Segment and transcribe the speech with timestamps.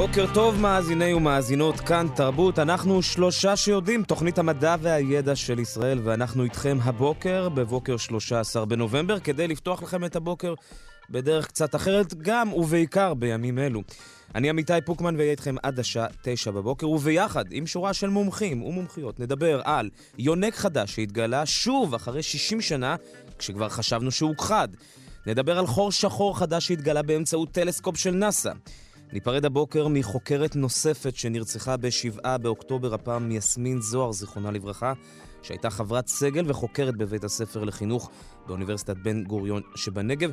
[0.00, 2.58] בוקר טוב מאזיני ומאזינות, כאן תרבות.
[2.58, 9.48] אנחנו שלושה שיודעים, תוכנית המדע והידע של ישראל, ואנחנו איתכם הבוקר, בבוקר 13 בנובמבר, כדי
[9.48, 10.54] לפתוח לכם את הבוקר
[11.10, 13.82] בדרך קצת אחרת, גם ובעיקר בימים אלו.
[14.34, 19.20] אני עמיתי פוקמן ואהיה איתכם עד השעה תשע בבוקר, וביחד, עם שורה של מומחים ומומחיות,
[19.20, 22.96] נדבר על יונק חדש שהתגלה שוב אחרי 60 שנה,
[23.38, 24.68] כשכבר חשבנו שהוא הוכחד.
[25.26, 28.50] נדבר על חור שחור חדש שהתגלה באמצעות טלסקופ של נאס"א.
[29.12, 34.92] ניפרד הבוקר מחוקרת נוספת שנרצחה ב-7 באוקטובר, הפעם יסמין זוהר, זיכרונה לברכה,
[35.42, 38.10] שהייתה חברת סגל וחוקרת בבית הספר לחינוך
[38.46, 40.30] באוניברסיטת בן גוריון שבנגב,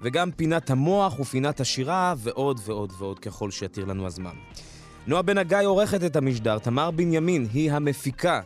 [0.00, 4.34] וגם פינת המוח ופינת השירה, ועוד ועוד ועוד ככל שיתיר לנו הזמן.
[5.06, 8.40] נועה בן הגיא עורכת את המשדר, תמר בנימין היא המפיקה,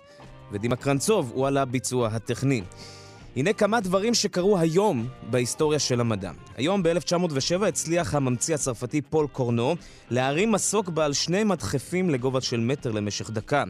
[0.52, 2.62] ודימה קרנצוב הוא על הביצוע הטכני.
[3.36, 6.30] הנה כמה דברים שקרו היום בהיסטוריה של המדע.
[6.56, 9.76] היום ב-1907 הצליח הממציא הצרפתי פול קורנו
[10.10, 13.64] להרים מסוק בעל שני מדחפים לגובה של מטר למשך דקה.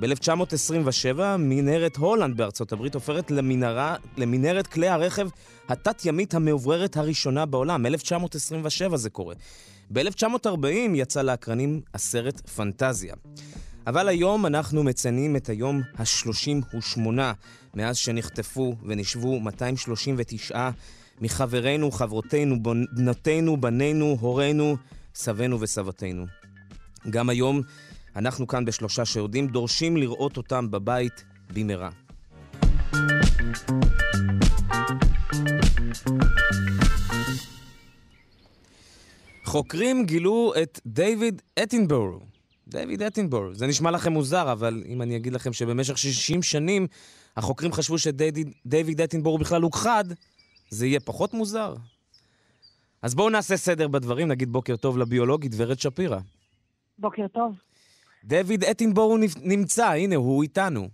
[0.00, 3.30] ב-1927 מנהרת הולנד בארצות הברית הופכת
[4.16, 5.28] למנהרת כלי הרכב
[5.68, 7.86] התת-ימית המאובררת הראשונה בעולם.
[7.86, 9.34] 1927 זה קורה.
[9.90, 13.14] ב-1940 יצא לאקרנים הסרט פנטזיה.
[13.86, 17.00] אבל היום אנחנו מציינים את היום ה-38
[17.74, 20.70] מאז שנחטפו ונשבו 239
[21.20, 24.76] מחברינו, חברותינו, בנותינו, בנינו, הורינו,
[25.14, 26.26] סבינו וסבתינו.
[27.10, 27.60] גם היום
[28.16, 31.90] אנחנו כאן בשלושה שיודעים, דורשים לראות אותם בבית במהרה.
[39.44, 42.35] חוקרים גילו את דיוויד אטינבורו.
[42.68, 43.54] דיוויד אטינבורו.
[43.54, 46.86] זה נשמע לכם מוזר, אבל אם אני אגיד לכם שבמשך 60 שנים
[47.36, 50.04] החוקרים חשבו שדיוויד אטינבורו בכלל הוכחד,
[50.68, 51.74] זה יהיה פחות מוזר.
[53.02, 56.18] אז בואו נעשה סדר בדברים, נגיד בוקר טוב לביולוגית ורד שפירא.
[56.98, 57.54] בוקר טוב.
[58.24, 60.88] דיוויד אטינבורו נמצא, הנה, הוא איתנו.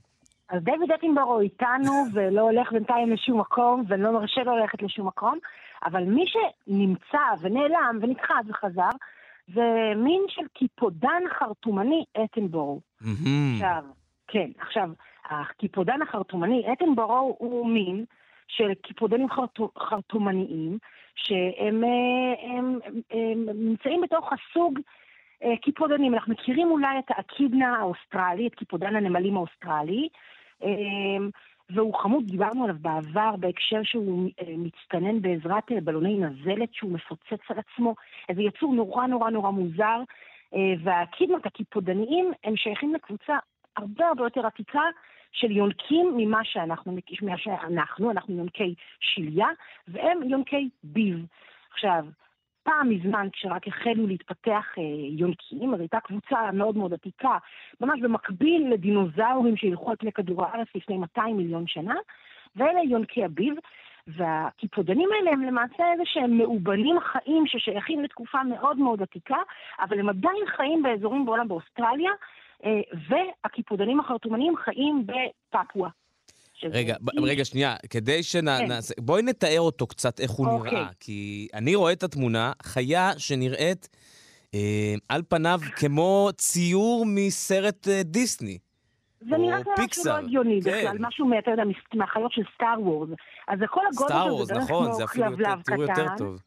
[0.49, 5.39] אז דיוויד אטינבורו איתנו ולא הולך בינתיים לשום מקום, ולא מרשה לו ללכת לשום מקום,
[5.85, 8.91] אבל מי שנמצא ונעלם ונכחד וחזר,
[9.55, 12.81] זה מין של קיפודן חרטומני אטנבורו.
[13.55, 13.85] עכשיו,
[14.29, 14.91] כן, עכשיו,
[15.31, 18.05] הקיפודן החרטומני אטנבורו הוא מין
[18.49, 19.29] של קיפודנים
[19.79, 20.79] חרטומניים,
[21.15, 21.85] שהם הם,
[22.43, 22.79] הם,
[23.11, 24.79] הם נמצאים בתוך הסוג
[25.45, 26.15] אה, קיפודנים.
[26.15, 30.09] אנחנו מכירים אולי את האקידנה האוסטרלי, את קיפודן הנמלים האוסטרלי,
[30.63, 30.69] אה,
[31.75, 37.57] והוא חמוד, דיברנו עליו בעבר בהקשר שהוא אה, מצטנן בעזרת בלוני נזלת שהוא מפוצץ על
[37.59, 37.95] עצמו,
[38.29, 40.01] איזה יצור נורא נורא נורא מוזר,
[40.83, 43.37] והקידמות הקיפודניים הם שייכים לקבוצה
[43.77, 44.81] הרבה הרבה יותר עתיקה
[45.33, 49.47] של יונקים ממה שאנחנו, ממה שאנחנו, אנחנו יונקי שליה,
[49.89, 51.27] והם יונקי ביב.
[51.73, 52.05] עכשיו,
[52.63, 54.83] פעם מזמן, כשרק החלו להתפתח אה,
[55.19, 57.39] יונקים, אז הייתה קבוצה מאוד מאוד עתיקה,
[57.81, 61.95] ממש במקביל לדינוזאורים שהלכו על פני כדור הארץ לפני 200 מיליון שנה,
[62.57, 63.55] ואלה יונקי הביב.
[64.07, 69.37] והקיפודנים האלה הם למעשה איזה שהם מאובנים חיים ששייכים לתקופה מאוד מאוד עתיקה,
[69.81, 72.11] אבל הם עדיין חיים באזורים בעולם באוסטרליה,
[72.65, 75.91] אה, והקיפודנים החרטומנים חיים בפפואה.
[76.65, 78.95] רגע, ב- רגע, שנייה, כדי שנעשה...
[78.95, 79.05] כן.
[79.05, 80.73] בואי נתאר אותו קצת, איך הוא אוקיי.
[80.73, 80.87] נראה.
[81.01, 83.89] כי אני רואה את התמונה, חיה שנראית
[84.55, 88.59] אה, על פניו כמו ציור מסרט אה, דיסני.
[89.21, 90.71] זה נראה כמו משהו לא הגיוני כן.
[90.71, 91.63] בכלל, משהו, אתה יודע,
[91.95, 93.09] מהחיות של סטאר וורז.
[93.49, 95.81] אז זה כל הגודל הזה, זה בערך נכון, כמו כלבלב קטן.
[95.81, 96.43] יותר טוב.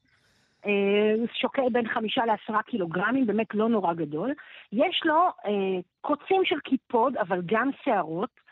[0.66, 4.34] אה, שוקל בין חמישה לעשרה קילוגרמים, באמת לא נורא גדול.
[4.72, 8.45] יש לו אה, קוצים של קיפוד, אבל גם שערות.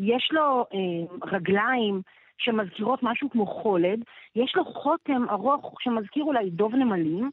[0.00, 2.02] יש לו אה, רגליים
[2.38, 4.04] שמזכירות משהו כמו חולד.
[4.36, 7.30] יש לו חותם ארוך שמזכיר אולי דוב נמלים.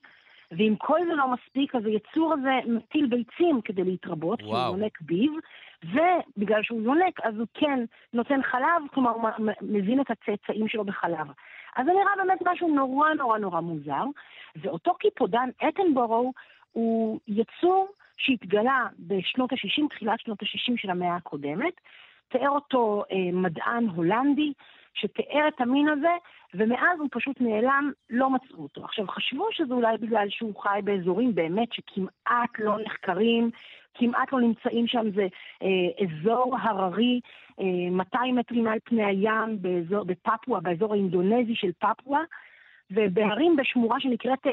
[0.51, 4.51] ואם כל זה לא מספיק, אז היצור הזה מטיל ביצים כדי להתרבות, וואו.
[4.51, 5.31] כי הוא יונק ביב,
[5.83, 7.79] ובגלל שהוא יונק, אז הוא כן
[8.13, 9.29] נותן חלב, כלומר הוא
[9.61, 11.27] מזין את הצאצאים שלו בחלב.
[11.75, 14.03] אז זה נראה באמת משהו נורא נורא נורא מוזר,
[14.55, 16.33] ואותו קיפודן אטנבורו
[16.71, 17.87] הוא יצור
[18.17, 21.73] שהתגלה בשנות ה-60, תחילת שנות ה-60 של המאה הקודמת,
[22.29, 24.53] תיאר אותו אה, מדען הולנדי,
[24.93, 26.15] שתיאר את המין הזה,
[26.53, 28.85] ומאז הוא פשוט נעלם, לא מצאו אותו.
[28.85, 33.49] עכשיו, חשבו שזה אולי בגלל שהוא חי באזורים באמת שכמעט לא נחקרים,
[33.93, 35.27] כמעט לא נמצאים שם, זה
[35.63, 37.19] אה, אזור הררי,
[37.59, 42.21] אה, 200 מטרים מעל פני הים, באזור, בפפואה, באזור האינדונזי של פפואה,
[42.91, 44.51] ובהרים בשמורה שנקראת אה,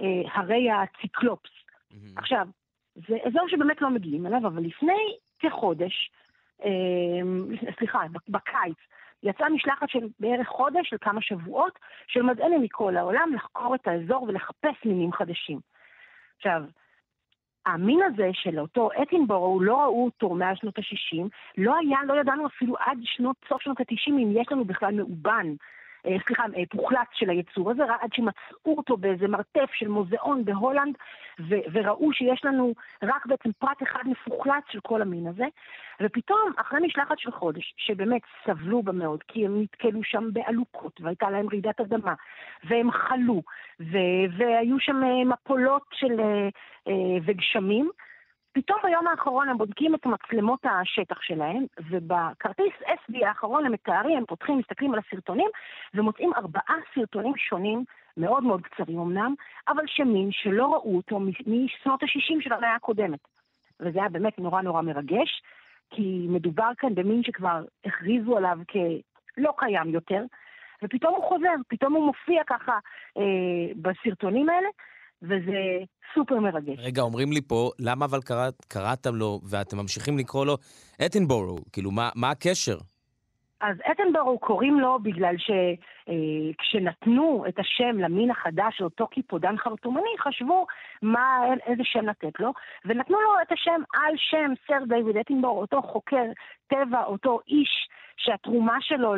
[0.00, 1.50] אה, הרי הציקלופס.
[1.50, 1.94] Mm-hmm.
[2.16, 2.48] עכשיו,
[2.94, 6.10] זה אזור שבאמת לא מגיעים אליו, אבל לפני כחודש,
[7.78, 8.76] סליחה, בקיץ,
[9.22, 14.22] יצאה משלחת של בערך חודש, של כמה שבועות, של מדענים מכל העולם לחקור את האזור
[14.22, 15.60] ולחפש מינים חדשים.
[16.36, 16.62] עכשיו,
[17.66, 22.46] המין הזה של אותו אטינבורו, לא ראו אותו מאז שנות ה-60, לא היה, לא ידענו
[22.46, 25.46] אפילו עד שנות, סוף שנות ה-90 אם יש לנו בכלל מאובן.
[26.06, 30.96] אה, סליחה, אה, פוחלץ של היצור הזה, עד שמצאו אותו באיזה מרתף של מוזיאון בהולנד,
[31.40, 35.44] ו- וראו שיש לנו רק בעצם פרט אחד מפוחלץ של כל המין הזה,
[36.02, 41.30] ופתאום, אחרי משלחת של חודש, שבאמת סבלו בה מאוד, כי הם נתקלו שם בעלוקות, והייתה
[41.30, 42.14] להם רעידת אדמה,
[42.64, 43.42] והם חלו,
[43.80, 46.20] ו- והיו שם אה, מפולות של,
[47.24, 47.90] וגשמים,
[48.56, 54.24] פתאום ביום האחרון הם בודקים את מצלמות השטח שלהם, ובכרטיס SD האחרון הם מתארים, הם
[54.26, 55.48] פותחים, מסתכלים על הסרטונים,
[55.94, 57.84] ומוצאים ארבעה סרטונים שונים,
[58.16, 59.34] מאוד מאוד קצרים אמנם,
[59.68, 63.18] אבל שמין שלא ראו אותו משנות ה-60 של המאה הקודמת.
[63.80, 65.42] וזה היה באמת נורא נורא מרגש,
[65.90, 70.22] כי מדובר כאן במין שכבר הכריזו עליו כלא קיים יותר,
[70.82, 72.78] ופתאום הוא חוזר, פתאום הוא מופיע ככה
[73.16, 74.68] אה, בסרטונים האלה,
[75.28, 75.84] וזה
[76.14, 76.78] סופר מרגש.
[76.78, 80.56] רגע, אומרים לי פה, למה אבל קראת, קראתם לו ואתם ממשיכים לקרוא לו
[81.06, 81.58] אתנבורו?
[81.72, 82.78] כאילו, מה, מה הקשר?
[83.60, 90.66] אז אתנבורו קוראים לו בגלל שכשנתנו אה, את השם למין החדש אותו קיפודן חרטומני, חשבו
[91.02, 92.52] מה, איזה שם לתת לו,
[92.84, 96.24] ונתנו לו את השם על שם סר דיוויד אתנבורו, אותו חוקר
[96.66, 99.14] טבע, אותו איש שהתרומה שלו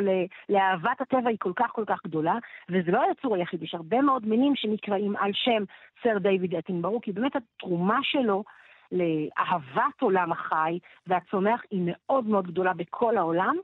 [0.49, 2.35] לאהבת הטבע היא כל כך כל כך גדולה,
[2.69, 5.63] וזה לא היצור היחיד, יש הרבה מאוד מינים שנקראים על שם
[6.03, 8.43] סר דיוויד אטינברו, כי באמת התרומה שלו
[8.91, 13.55] לאהבת עולם החי והצומח היא מאוד מאוד גדולה בכל העולם.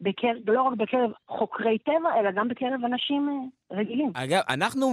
[0.00, 0.32] בקר...
[0.46, 4.10] לא רק בקרב חוקרי טבע, אלא גם בקרב אנשים אה, רגילים.
[4.14, 4.92] אגב, אנחנו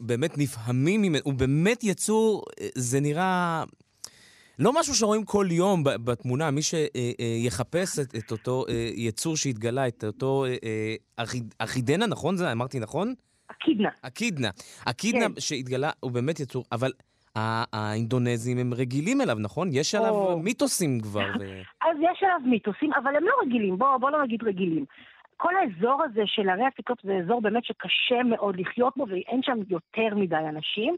[0.00, 3.64] באמת נפעמים ממנו, הוא באמת יצור, אה, זה נראה
[4.58, 10.04] לא משהו שרואים כל יום בתמונה, מי שיחפש את, את אותו אה, יצור שהתגלה, את
[10.04, 10.94] אותו אה,
[11.58, 12.36] אחידנה, נכון?
[12.36, 13.14] זה אמרתי נכון?
[13.50, 13.88] אקידנה.
[14.02, 14.50] אקידנה.
[14.84, 15.40] אקידנה כן.
[15.40, 16.92] שהתגלה, הוא באמת יצור, אבל
[17.72, 19.68] האינדונזים הם רגילים אליו, נכון?
[19.72, 20.38] יש עליו או...
[20.38, 21.30] מיתוסים כבר.
[21.40, 21.60] ו...
[21.80, 24.84] אז יש עליו מיתוסים, אבל הם לא רגילים, בואו בוא לא נגיד רגילים.
[25.36, 29.58] כל האזור הזה של ערי עתיקות זה אזור באמת שקשה מאוד לחיות בו, ואין שם
[29.68, 30.96] יותר מדי אנשים.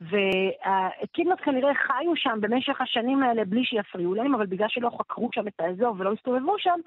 [0.00, 5.48] והקידנות כנראה חיו שם במשך השנים האלה בלי שיפריעו להם, אבל בגלל שלא חקרו שם
[5.48, 6.80] את האזור ולא הסתובבו שם,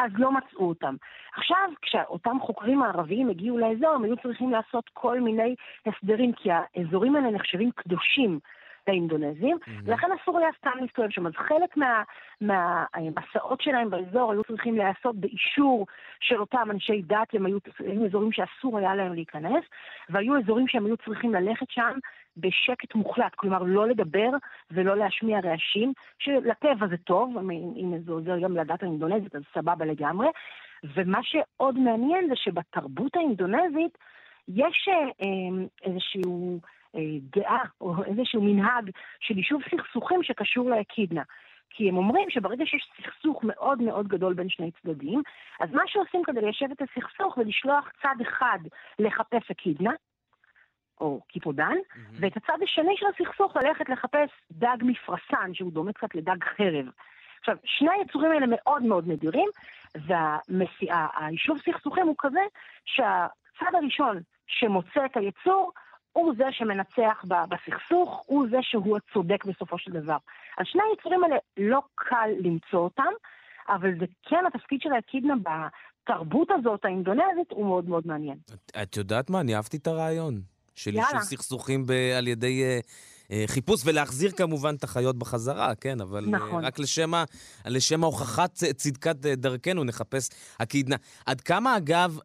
[0.00, 0.96] אז לא מצאו אותם.
[1.36, 5.54] עכשיו, כשאותם חוקרים הערביים הגיעו לאזור, הם היו צריכים לעשות כל מיני
[5.86, 8.38] הסדרים, כי האזורים האלה נחשבים קדושים.
[8.90, 9.70] לאינדונזים, mm-hmm.
[9.84, 11.26] ולכן אסור היה סתם להסתובב שם.
[11.26, 11.76] אז חלק
[12.40, 15.86] מהמסעות מה, שלהם באזור היו צריכים להיעשות באישור
[16.20, 19.64] של אותם אנשי דת, הם היו, היו אזורים שאסור היה להם להיכנס,
[20.10, 21.98] והיו אזורים שהם היו צריכים ללכת שם
[22.36, 24.30] בשקט מוחלט, כלומר לא לדבר
[24.70, 27.36] ולא להשמיע רעשים, שלטבע זה טוב,
[27.76, 30.28] אם זה עוזר גם לדת האינדונזית, אז סבבה לגמרי.
[30.96, 33.98] ומה שעוד מעניין זה שבתרבות האינדונזית
[34.48, 36.60] יש אה, אה איזשהו...
[36.96, 38.90] אה, דעה או איזשהו מנהג
[39.20, 41.22] של יישוב סכסוכים שקשור לאקידנה.
[41.70, 45.22] כי הם אומרים שברגע שיש סכסוך מאוד מאוד גדול בין שני צדדים,
[45.60, 48.58] אז מה שעושים כדי ליישב את הסכסוך זה לשלוח צד אחד
[48.98, 49.92] לחפש אקידנה,
[51.00, 51.98] או קיפודן, mm-hmm.
[52.12, 56.86] ואת הצד השני של הסכסוך ללכת לחפש דג מפרסן, שהוא דומה קצת לדג חרב.
[57.40, 59.48] עכשיו, שני היצורים האלה מאוד מאוד נדירים,
[59.94, 62.40] והיישוב סכסוכים הוא כזה
[62.84, 65.72] שהצד הראשון שמוצא את היצור,
[66.12, 70.16] הוא זה שמנצח בסכסוך, הוא זה שהוא הצודק בסופו של דבר.
[70.58, 73.12] אז שני היצורים האלה לא קל למצוא אותם,
[73.68, 78.38] אבל זה כן התפקיד של האקידנה בתרבות הזאת האינדונזית הוא מאוד מאוד מעניין.
[78.54, 79.40] את, את יודעת מה?
[79.40, 80.40] אני אהבתי את הרעיון.
[80.74, 82.86] של יישוב סכסוכים ב- על ידי uh,
[83.46, 86.64] חיפוש, ולהחזיר כמובן את החיות בחזרה, כן, אבל אה, נכון.
[86.64, 87.12] רק לשם,
[87.66, 90.28] לשם הוכחת צדקת דרכנו נחפש
[90.60, 90.96] הקידנה.
[91.26, 92.18] עד כמה, אגב,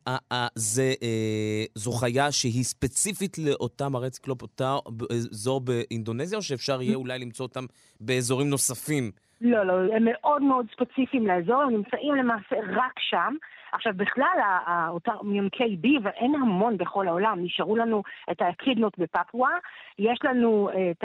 [0.56, 4.76] זה, אה, זו חיה שהיא ספציפית לאותם ערי ציקלופ, אותה
[5.12, 7.66] אזור באינדונזיה, או שאפשר יהיה אולי למצוא אותם
[8.00, 13.36] באזורים נוספים לא, לא, הם מאוד מאוד ספציפיים לאזור, הם נמצאים למעשה רק שם.
[13.72, 14.40] עכשיו, בכלל,
[14.90, 19.58] אותם יונקי ביב, אין המון בכל העולם, נשארו לנו את האקידנות בפפואה,
[20.00, 21.04] יש לנו אה, את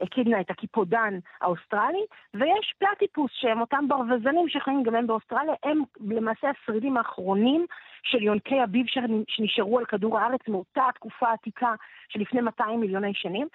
[0.00, 6.48] האקידנה, את הקיפודן האוסטרלי, ויש platypus, שהם אותם ברווזנים שחיים גם הם באוסטרליה, הם למעשה
[6.50, 7.66] השרידים האחרונים
[8.02, 8.86] של יונקי הביב
[9.28, 11.74] שנשארו על כדור הארץ מאותה תקופה עתיקה
[12.08, 13.48] שלפני 200 מיליוני שנים.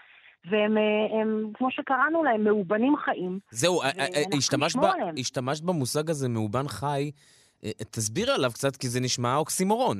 [0.46, 3.39] והם, אה, הם, כמו שקראנו להם, מאובנים חיים.
[3.51, 3.89] זהו, אה,
[5.18, 7.12] השתמשת במושג הזה, מאובן חי.
[7.92, 9.98] תסביר עליו קצת, כי זה נשמע אוקסימורון.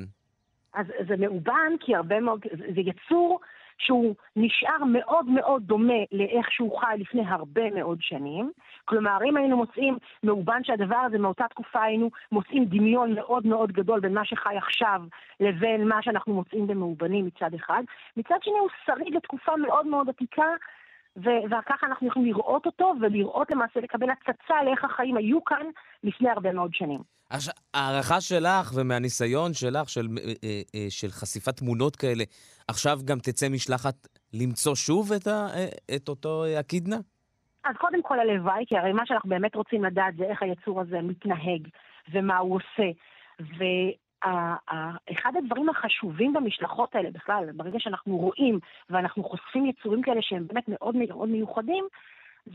[0.74, 2.40] אז זה מאובן, כי הרבה מאוד,
[2.74, 3.40] זה יצור
[3.78, 8.52] שהוא נשאר מאוד מאוד דומה לאיך שהוא חי לפני הרבה מאוד שנים.
[8.84, 14.00] כלומר, אם היינו מוצאים מאובן שהדבר הזה מאותה תקופה היינו מוצאים דמיון מאוד מאוד גדול
[14.00, 15.02] בין מה שחי עכשיו
[15.40, 17.82] לבין מה שאנחנו מוצאים במאובנים מצד אחד.
[18.16, 20.46] מצד שני הוא שריד לתקופה מאוד מאוד עתיקה.
[21.16, 25.66] וככה אנחנו יכולים לראות אותו ולראות למעשה, לקבל הצצה לאיך החיים היו כאן
[26.04, 27.00] לפני הרבה מאוד שנים.
[27.30, 32.24] עכשיו, הערכה שלך ומהניסיון שלך של, אה, אה, אה, של חשיפת תמונות כאלה,
[32.68, 33.94] עכשיו גם תצא משלחת
[34.34, 35.46] למצוא שוב את, ה,
[35.96, 36.96] את אותו אקידנה?
[37.64, 41.00] אז קודם כל הלוואי, כי הרי מה שאנחנו באמת רוצים לדעת זה איך היצור הזה
[41.02, 41.68] מתנהג
[42.12, 42.90] ומה הוא עושה.
[45.12, 48.58] אחד הדברים החשובים במשלחות האלה בכלל, ברגע שאנחנו רואים
[48.90, 51.84] ואנחנו חושפים יצורים כאלה שהם באמת מאוד מאוד מיוחדים,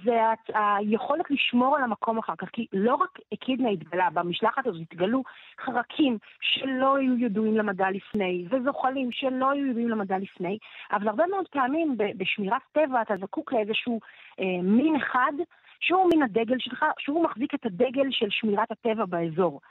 [0.04, 0.20] זה
[0.54, 5.24] היכולת לשמור על המקום אחר כך, כי לא רק אקידנה התגלה, במשלחת הזאת התגלו
[5.60, 10.58] חרקים שלא היו ידועים למדע לפני, וזוחלים שלא היו ידועים למדע לפני,
[10.92, 14.00] אבל הרבה מאוד פעמים בשמירת טבע אתה זקוק לאיזשהו
[14.40, 15.34] אה, מין אחד
[15.80, 19.62] שהוא מין הדגל שלך, שהוא מחזיק את הדגל של שמירת הטבע באזור.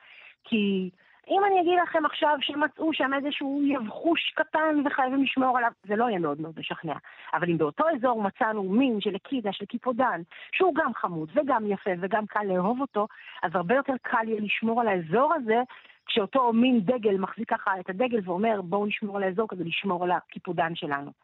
[0.45, 0.91] כי
[1.29, 6.05] אם אני אגיד לכם עכשיו שמצאו שם איזשהו יבחוש קטן וחייבים לשמור עליו, זה לא
[6.05, 6.95] יהיה מאוד מאוד משכנע.
[7.35, 11.91] אבל אם באותו אזור מצאנו מין של אקידה, של קיפודן, שהוא גם חמוד וגם יפה
[12.01, 13.07] וגם קל לאהוב אותו,
[13.43, 15.63] אז הרבה יותר קל יהיה לשמור על האזור הזה,
[16.07, 20.11] כשאותו מין דגל מחזיק ככה את הדגל ואומר בואו נשמור על האזור כדי לשמור על
[20.11, 21.24] הקיפודן שלנו.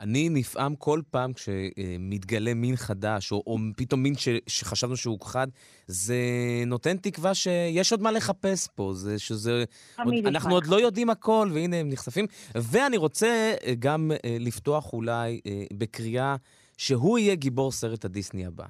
[0.00, 5.46] אני נפעם כל פעם כשמתגלה מין חדש, או, או פתאום מין ש, שחשבנו שהוא הוכחד,
[5.86, 6.16] זה
[6.66, 9.64] נותן תקווה שיש עוד מה לחפש פה, זה שזה...
[10.04, 12.26] עוד, אנחנו עוד לא יודעים הכל, והנה הם נחשפים.
[12.54, 16.36] ואני רוצה אה, גם אה, לפתוח אולי אה, בקריאה
[16.76, 18.66] שהוא יהיה גיבור סרט הדיסני הבא.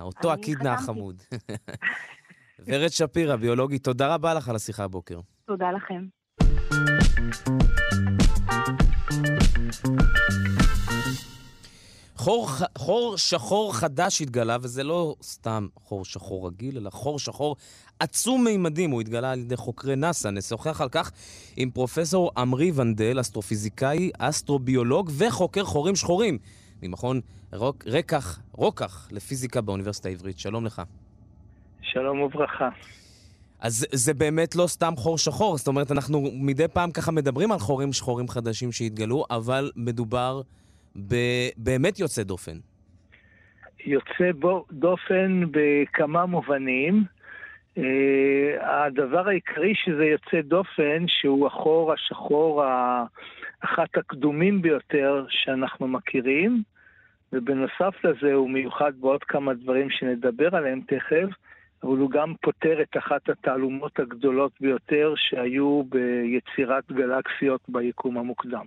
[0.00, 1.22] אותו הקידנה החמוד.
[2.66, 5.20] ורד שפירא, ביולוגית, תודה רבה לך על השיחה הבוקר.
[5.46, 6.15] תודה לכם.
[12.26, 12.48] חור,
[12.78, 17.56] חור שחור חדש התגלה, וזה לא סתם חור שחור רגיל, אלא חור שחור
[18.00, 18.90] עצום מימדים.
[18.90, 20.30] הוא התגלה על ידי חוקרי נאס"א.
[20.30, 21.10] נשוחח על כך
[21.56, 26.38] עם פרופסור עמרי ונדל, אסטרופיזיקאי, אסטרוביולוג וחוקר חורים שחורים
[26.82, 27.20] ממכון
[27.52, 30.38] רוק, רקח, רוקח לפיזיקה באוניברסיטה העברית.
[30.38, 30.82] שלום לך.
[31.82, 32.68] שלום וברכה.
[33.60, 37.58] אז זה באמת לא סתם חור שחור, זאת אומרת, אנחנו מדי פעם ככה מדברים על
[37.58, 40.40] חורים שחורים חדשים שהתגלו, אבל מדובר
[41.56, 42.56] באמת יוצא דופן.
[43.86, 47.04] יוצא בו, דופן בכמה מובנים.
[47.78, 47.80] Uh,
[48.60, 52.64] הדבר העיקרי שזה יוצא דופן, שהוא החור השחור,
[53.60, 56.62] אחת הקדומים ביותר שאנחנו מכירים,
[57.32, 61.28] ובנוסף לזה הוא מיוחד בעוד כמה דברים שנדבר עליהם תכף,
[61.82, 68.66] אבל הוא גם פותר את אחת התעלומות הגדולות ביותר שהיו ביצירת גלקסיות ביקום המוקדם.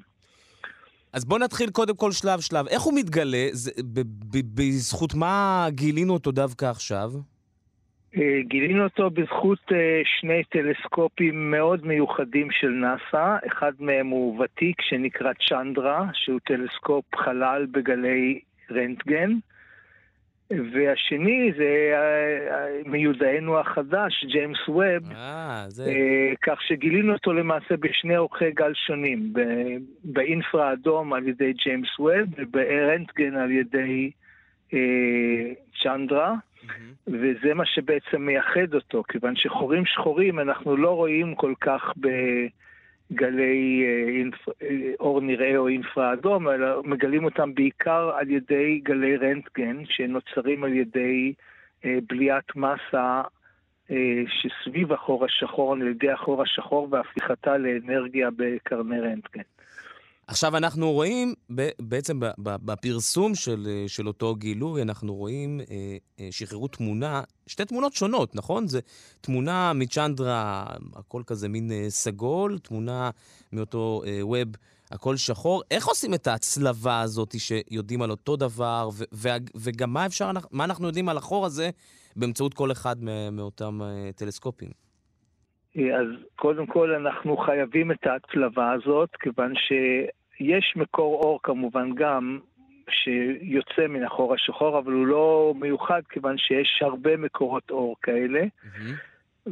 [1.13, 2.68] אז בואו נתחיל קודם כל שלב-שלב.
[2.68, 3.48] איך הוא מתגלה?
[3.51, 7.12] זה, ב, ב, בזכות מה גילינו אותו דווקא עכשיו?
[8.18, 13.38] אה, גילינו אותו בזכות אה, שני טלסקופים מאוד מיוחדים של נאס"א.
[13.48, 18.39] אחד מהם הוא ותיק שנקרא צ'נדרה, שהוא טלסקופ חלל בגלי
[18.72, 19.32] רנטגן.
[20.51, 25.94] והשני זה אה, אה, מיודענו החדש, ג'יימס ווב, אה, זה...
[26.41, 29.34] כך שגילינו אותו למעשה בשני אורכי גל שונים,
[30.03, 34.12] באינפרה האדום על ידי ג'יימס ווב וברנטגן על ידי
[35.84, 37.08] צ'נדרה, mm-hmm.
[37.08, 42.08] וזה מה שבעצם מייחד אותו, כיוון שחורים שחורים אנחנו לא רואים כל כך ב...
[43.12, 44.24] גלי אה,
[44.62, 50.63] אה, אור נראה או אינפרה אדום, אלא מגלים אותם בעיקר על ידי גלי רנטגן, שנוצרים
[50.63, 51.34] על ידי
[51.86, 53.22] אה, בליית מסה
[54.28, 59.42] שסביב החור השחור, על ידי החור השחור והפיכתה לאנרגיה בקרני רנטגן.
[60.29, 61.33] עכשיו, אנחנו רואים,
[61.79, 65.59] בעצם בפרסום של, של אותו גילוי, אנחנו רואים,
[66.31, 68.67] שחררו תמונה, שתי תמונות שונות, נכון?
[68.67, 68.79] זה
[69.21, 73.09] תמונה מצ'נדרה, הכל כזה מין סגול, תמונה
[73.53, 74.48] מאותו ווב,
[74.91, 75.62] הכל שחור.
[75.71, 78.89] איך עושים את ההצלבה הזאת שיודעים על אותו דבר,
[79.55, 81.69] וגם מה אפשר, מה אנחנו יודעים על החור הזה
[82.15, 82.95] באמצעות כל אחד
[83.31, 83.79] מאותם
[84.15, 84.69] טלסקופים?
[85.75, 89.53] אז קודם כל אנחנו חייבים את ההצלבה הזאת, כיוון
[90.39, 92.39] שיש מקור אור כמובן גם
[92.89, 98.41] שיוצא מן החור השחור, אבל הוא לא מיוחד כיוון שיש הרבה מקורות אור כאלה.
[98.41, 99.50] Mm-hmm.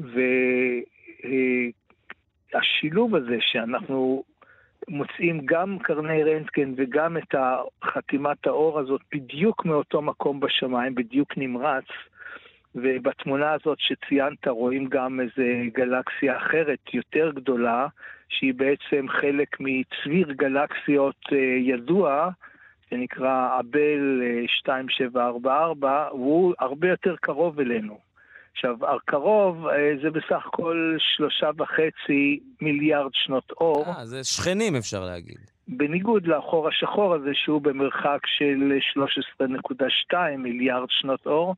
[2.53, 4.24] והשילוב הזה שאנחנו
[4.88, 7.36] מוצאים גם קרני רנטגן וגם את
[7.84, 11.86] חתימת האור הזאת בדיוק מאותו מקום בשמיים, בדיוק נמרץ,
[12.84, 17.88] ובתמונה הזאת שציינת רואים גם איזה גלקסיה אחרת, יותר גדולה,
[18.29, 22.29] שהיא בעצם חלק מצביר גלקסיות אה, ידוע,
[22.89, 24.22] שנקרא אבל
[24.60, 28.07] 2744, אה, והוא הרבה יותר קרוב אלינו.
[28.57, 33.86] עכשיו, הקרוב אה, זה בסך הכל שלושה וחצי מיליארד שנות אור.
[33.88, 35.38] אה, זה שכנים אפשר להגיד.
[35.67, 38.74] בניגוד לחור השחור הזה, שהוא במרחק של
[40.12, 41.55] 13.2 מיליארד שנות אור,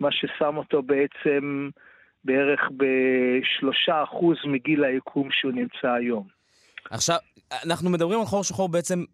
[0.00, 1.68] מה ששם אותו בעצם
[2.24, 6.26] בערך בשלושה אחוז מגיל היקום שהוא נמצא היום.
[6.90, 7.16] עכשיו,
[7.66, 9.04] אנחנו מדברים על חור שחור בעצם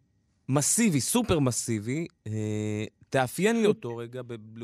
[0.48, 2.06] מסיבי, סופר מסיבי.
[2.26, 4.20] אה, תאפיין לי אותו רגע.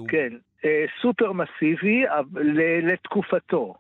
[0.09, 0.33] כן,
[0.65, 2.05] אה, סופר מסיבי
[2.83, 3.75] לתקופתו.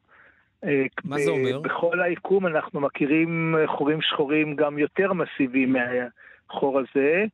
[0.64, 1.61] אה, מה זה אומר?
[1.61, 7.25] בכל היקום אנחנו מכירים חורים שחורים גם יותר מסיביים מהחור הזה.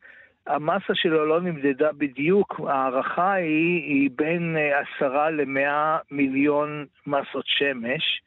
[0.46, 8.22] המסה שלו לא נמדדה בדיוק, ההערכה היא, היא בין עשרה למאה מיליון מסות שמש.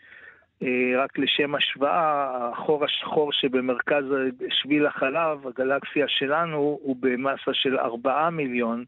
[0.63, 4.03] אה, רק לשם השוואה, החור השחור שבמרכז
[4.49, 8.83] שביל החלב, הגלקסיה שלנו, הוא במסה של 4 מיליון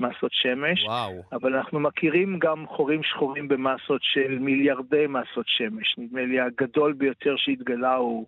[0.00, 0.84] מסות שמש.
[0.84, 1.22] וואו.
[1.32, 5.94] אבל אנחנו מכירים גם חורים שחורים במסות של מיליארדי מסות שמש.
[5.98, 8.26] נדמה לי הגדול ביותר שהתגלה הוא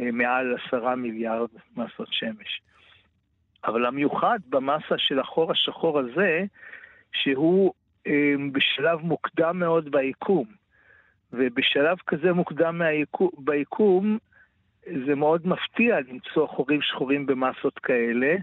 [0.00, 2.60] אה, מעל 10 מיליארד מסות שמש.
[3.64, 6.44] אבל המיוחד במסה של החור השחור הזה,
[7.12, 7.72] שהוא
[8.06, 10.44] אה, בשלב מוקדם מאוד ביקום.
[11.32, 14.18] ובשלב כזה מוקדם מהיקום, ביקום,
[15.06, 18.34] זה מאוד מפתיע למצוא חורים שחורים במסות כאלה,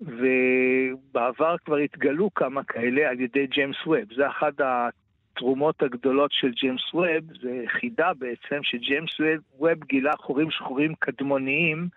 [0.00, 4.14] ובעבר כבר התגלו כמה כאלה על ידי ג'יימס ווב.
[4.16, 9.20] זה אחת התרומות הגדולות של ג'יימס ווב, זה חידה בעצם, שג'יימס
[9.58, 11.88] ווב גילה חורים שחורים קדמוניים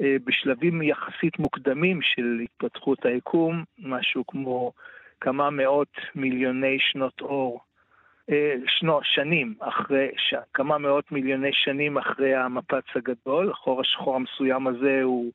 [0.00, 4.72] בשלבים יחסית מוקדמים של התפתחות היקום, משהו כמו
[5.20, 7.60] כמה מאות מיליוני שנות אור
[8.30, 10.34] אה, שנו, שנים אחרי, ש...
[10.54, 15.32] כמה מאות מיליוני שנים אחרי המפץ הגדול, החור השחור המסוים הזה הוא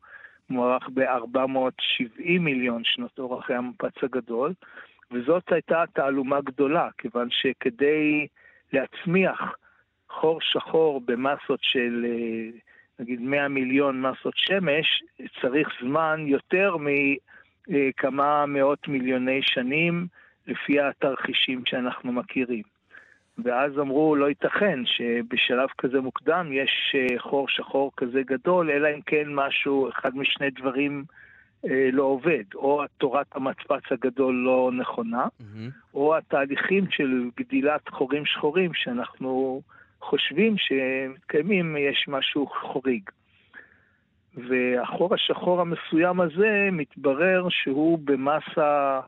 [0.49, 4.53] מוערך ב-470 מיליון שנות אור אחרי המפץ הגדול,
[5.11, 8.27] וזאת הייתה תעלומה גדולה, כיוון שכדי
[8.73, 9.55] להצמיח
[10.09, 12.59] חור שחור במסות של אה,
[12.99, 15.03] נגיד 100 מיליון מסות שמש,
[15.41, 16.75] צריך זמן יותר
[17.67, 20.07] מכמה מאות מיליוני שנים
[20.47, 22.63] לפי התרחישים שאנחנו מכירים.
[23.43, 29.01] ואז אמרו, לא ייתכן שבשלב כזה מוקדם יש אה, חור שחור כזה גדול, אלא אם
[29.01, 31.03] כן משהו, אחד משני דברים
[31.65, 32.43] אה, לא עובד.
[32.55, 35.93] או תורת המדפץ הגדול לא נכונה, mm-hmm.
[35.93, 39.61] או התהליכים של גדילת חורים שחורים שאנחנו
[40.01, 43.09] חושבים שמתקיימים, יש משהו חוריג.
[44.35, 48.99] והחור השחור המסוים הזה מתברר שהוא במסה,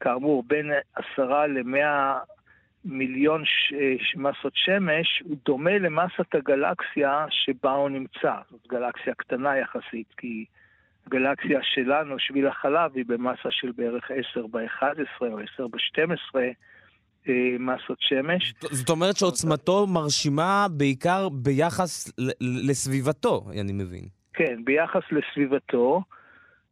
[0.00, 2.18] כאמור, בין עשרה למאה
[2.84, 3.74] מיליון ש...
[3.98, 4.16] ש...
[4.16, 8.34] מסות שמש, הוא דומה למסת הגלקסיה שבה הוא נמצא.
[8.50, 10.44] זאת גלקסיה קטנה יחסית, כי
[11.06, 16.50] הגלקסיה שלנו, שביל החלב, היא במסה של בערך 10 ב-11 או 10 ב-12 אה,
[17.58, 18.54] מסות שמש.
[18.60, 24.04] זאת אומרת שעוצמתו מרשימה בעיקר ביחס לסביבתו, אני מבין.
[24.32, 26.02] כן, ביחס לסביבתו,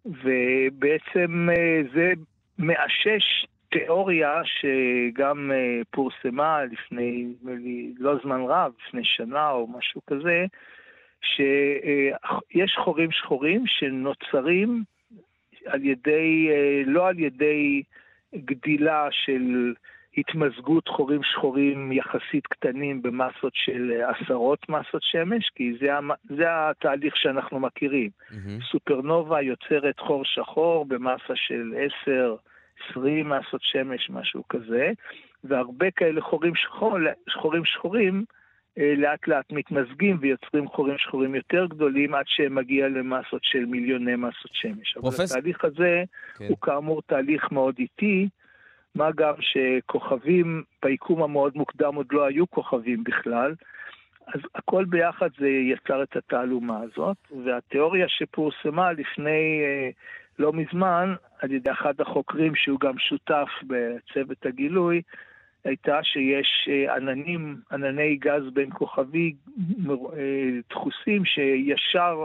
[0.04, 2.12] ובעצם אה, זה
[2.58, 7.26] מאשש תיאוריה שגם uh, פורסמה לפני,
[7.98, 10.46] לא זמן רב, לפני שנה או משהו כזה,
[11.22, 14.82] שיש חורים שחורים שנוצרים
[15.66, 16.48] על ידי,
[16.86, 17.82] לא על ידי
[18.34, 19.74] גדילה של
[20.16, 25.90] התמזגות חורים שחורים יחסית קטנים במסות של עשרות מסות שמש, כי זה,
[26.36, 28.10] זה התהליך שאנחנו מכירים.
[28.10, 28.64] Mm-hmm.
[28.70, 32.34] סופרנובה יוצרת חור שחור במסה של עשר,
[32.90, 34.92] 20 מסות שמש, משהו כזה,
[35.44, 36.98] והרבה כאלה חורים, שחור,
[37.32, 38.24] חורים שחורים
[38.78, 44.16] אה, לאט לאט מתמזגים ויוצרים חורים שחורים יותר גדולים עד שהם מגיע למסות של מיליוני
[44.16, 44.92] מסות שמש.
[44.92, 45.18] פרופס...
[45.18, 46.04] אבל התהליך הזה
[46.38, 46.44] כן.
[46.48, 48.28] הוא כאמור תהליך מאוד איטי,
[48.94, 53.54] מה גם שכוכבים ביקום המאוד מוקדם עוד לא היו כוכבים בכלל.
[54.34, 59.90] אז הכל ביחד זה יצר את התעלומה הזאת, והתיאוריה שפורסמה לפני אה,
[60.38, 65.02] לא מזמן על ידי אחד החוקרים שהוא גם שותף בצוות הגילוי,
[65.64, 69.34] הייתה שיש אה, עננים, ענני גז בין כוכבי
[69.88, 72.24] אה, דחוסים שישר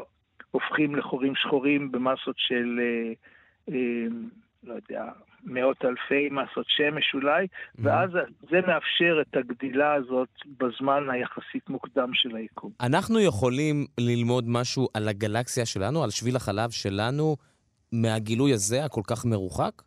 [0.51, 2.79] הופכים לחורים שחורים במסות של,
[4.63, 5.11] לא יודע,
[5.45, 7.79] מאות אלפי מסות שמש אולי, mm-hmm.
[7.83, 8.09] ואז
[8.49, 12.71] זה מאפשר את הגדילה הזאת בזמן היחסית מוקדם של היקום.
[12.81, 17.35] אנחנו יכולים ללמוד משהו על הגלקסיה שלנו, על שביל החלב שלנו,
[17.91, 19.81] מהגילוי הזה, הכל כך מרוחק?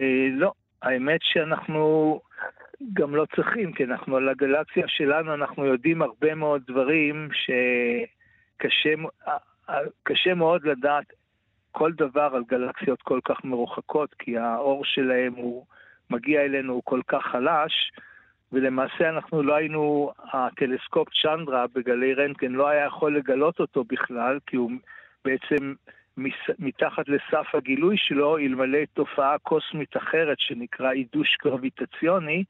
[0.00, 0.52] אה, לא.
[0.82, 2.20] האמת שאנחנו
[2.92, 7.28] גם לא צריכים, כי אנחנו על הגלקסיה שלנו, אנחנו יודעים הרבה מאוד דברים
[8.58, 8.94] שקשה
[10.34, 11.04] מאוד לדעת
[11.72, 15.64] כל דבר על גלקסיות כל כך מרוחקות, כי האור שלהם הוא
[16.10, 17.92] מגיע אלינו הוא כל כך חלש,
[18.52, 24.56] ולמעשה אנחנו לא היינו, הטלסקופ צ'נדרה בגלי רנטגן לא היה יכול לגלות אותו בכלל, כי
[24.56, 24.70] הוא
[25.24, 25.74] בעצם
[26.58, 32.44] מתחת לסף הגילוי שלו, אלמלא תופעה קוסמית אחרת שנקרא עידוש גרביטציוני,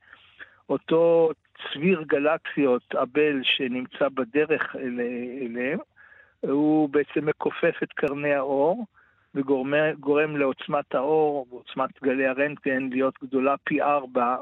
[0.69, 1.31] אותו
[1.73, 5.79] צביר גלקסיות, אבל שנמצא בדרך אליהם,
[6.41, 8.87] הוא בעצם מכופף את קרני האור,
[9.35, 14.37] וגורם לעוצמת האור, ועוצמת גלי הרנטגן, להיות גדולה פי ארבע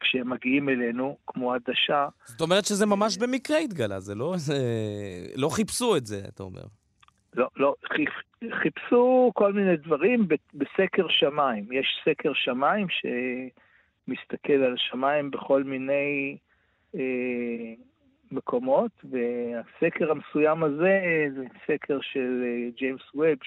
[0.00, 2.08] כשהם מגיעים אלינו, כמו עדשה.
[2.24, 4.54] זאת אומרת שזה ממש במקרה התגלה, זה לא, זה...
[5.36, 6.62] לא חיפשו את זה, אתה אומר.
[7.34, 7.74] לא, לא,
[8.62, 11.72] חיפשו כל מיני דברים בסקר שמיים.
[11.72, 16.36] יש סקר שמיים שמסתכל על שמיים בכל מיני
[16.94, 17.74] אה,
[18.32, 21.00] מקומות, והסקר המסוים הזה
[21.36, 23.38] זה סקר של אה, ג'יימס ווב,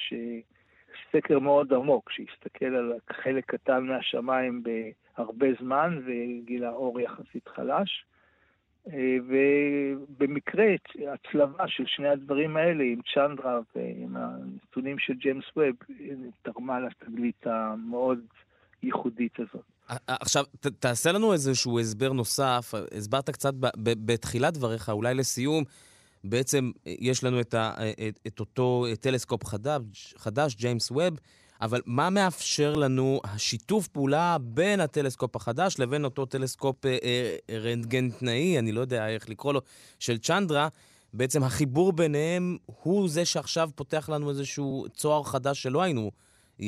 [1.11, 8.05] סקר מאוד עמוק, שהסתכל על חלק קטן מהשמיים בהרבה זמן וגילה אור יחסית חלש.
[9.27, 10.65] ובמקרה
[11.13, 15.75] הצלבה של שני הדברים האלה עם צ'נדרה ועם הנתונים של ג'יימס ווב
[16.41, 18.19] תרמה לתגלית המאוד
[18.83, 19.65] ייחודית הזאת.
[20.07, 22.73] עכשיו, ת, תעשה לנו איזשהו הסבר נוסף.
[22.97, 25.63] הסברת קצת ב, ב, בתחילת דבריך, אולי לסיום,
[26.23, 27.73] בעצם יש לנו את, ה,
[28.07, 31.19] את, את אותו טלסקופ חדש, חדש, ג'יימס ווב,
[31.61, 38.09] אבל מה מאפשר לנו השיתוף פעולה בין הטלסקופ החדש לבין אותו טלסקופ אה, אה, רנטגן
[38.09, 39.61] תנאי, אני לא יודע איך לקרוא לו,
[39.99, 40.67] של צ'נדרה?
[41.13, 46.11] בעצם החיבור ביניהם הוא זה שעכשיו פותח לנו איזשהו צוהר חדש שלא היינו,
[46.59, 46.65] כן,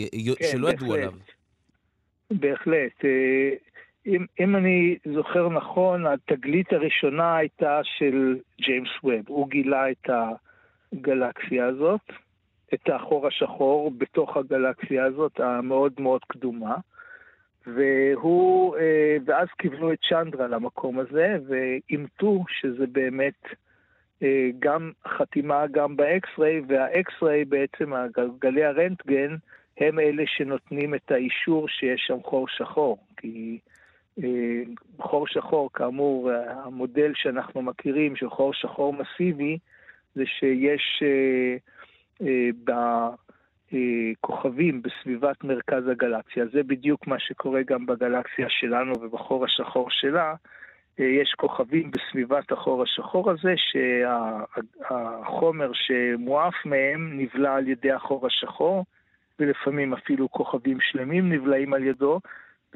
[0.52, 1.14] שלא ידעו עליו.
[2.32, 3.06] בהחלט.
[4.10, 9.24] אם, אם אני זוכר נכון, התגלית הראשונה הייתה של ג'יימס ווב.
[9.28, 10.10] הוא גילה את
[10.94, 12.02] הגלקסיה הזאת.
[12.74, 16.76] את החור השחור בתוך הגלקסיה הזאת, המאוד מאוד קדומה.
[17.68, 23.44] והוא, אה, ואז כיוונו את צ'נדרה למקום הזה, ואימתו שזה באמת
[24.24, 27.94] אה, גם חתימה גם ב X-ray, וה X-ray בעצם,
[28.40, 29.36] גלי הרנטגן,
[29.78, 32.98] הם אלה שנותנים את האישור שיש שם חור שחור.
[33.18, 33.60] כי
[35.00, 39.58] חור שחור, כאמור, המודל שאנחנו מכירים של חור שחור מסיבי,
[40.16, 41.04] זה שיש...
[43.72, 46.46] בכוכבים בסביבת מרכז הגלקסיה.
[46.46, 50.34] זה בדיוק מה שקורה גם בגלקסיה שלנו ובחור השחור שלה.
[50.98, 53.54] יש כוכבים בסביבת החור השחור הזה,
[54.78, 58.86] שהחומר שמועף מהם נבלע על ידי החור השחור,
[59.40, 62.20] ולפעמים אפילו כוכבים שלמים נבלעים על ידו,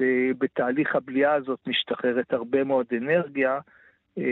[0.00, 3.58] ובתהליך הבליעה הזאת משתחררת הרבה מאוד אנרגיה
[4.18, 4.24] אה.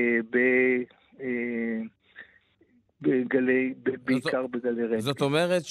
[1.21, 1.81] אה,
[3.01, 5.01] בגלי, בעיקר בגלי רנטגן.
[5.01, 5.63] זאת אומרת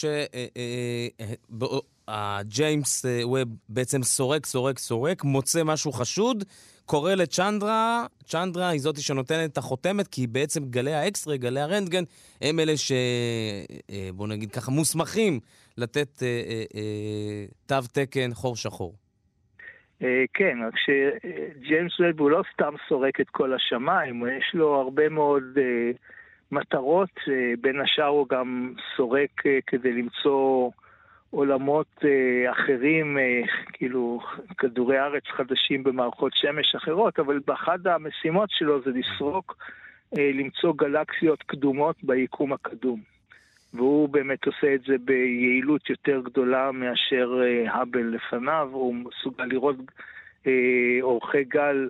[2.08, 6.44] שהג'יימס אה, ווב בעצם סורק, סורק, סורק, מוצא משהו חשוד,
[6.86, 12.04] קורא לצ'נדרה, צ'נדרה היא זאתי שנותנת את החותמת, כי בעצם גלי ה X-ray, גלי הרנטגן,
[12.42, 12.92] הם אלה ש...
[14.14, 15.40] בואו נגיד ככה, מוסמכים
[15.78, 16.24] לתת
[17.66, 19.01] תו תקן חור שחור.
[20.34, 25.44] כן, רק שג'יימס ווב הוא לא סתם סורק את כל השמיים, יש לו הרבה מאוד...
[26.52, 30.72] מטרות, אה, בין השאר הוא גם סורק אה, כדי למצוא
[31.30, 33.18] עולמות אה, אחרים,
[33.74, 34.20] כאילו
[34.58, 39.58] כדורי ארץ חדשים במערכות שמש אחרות, אבל באחד המשימות שלו זה לסרוק,
[40.18, 43.00] למצוא גלקסיות קדומות ביקום הקדום.
[43.74, 49.76] והוא באמת עושה את זה ביעילות יותר גדולה מאשר האבל לפניו, הוא מסוגל לראות
[51.02, 51.90] אורכי גל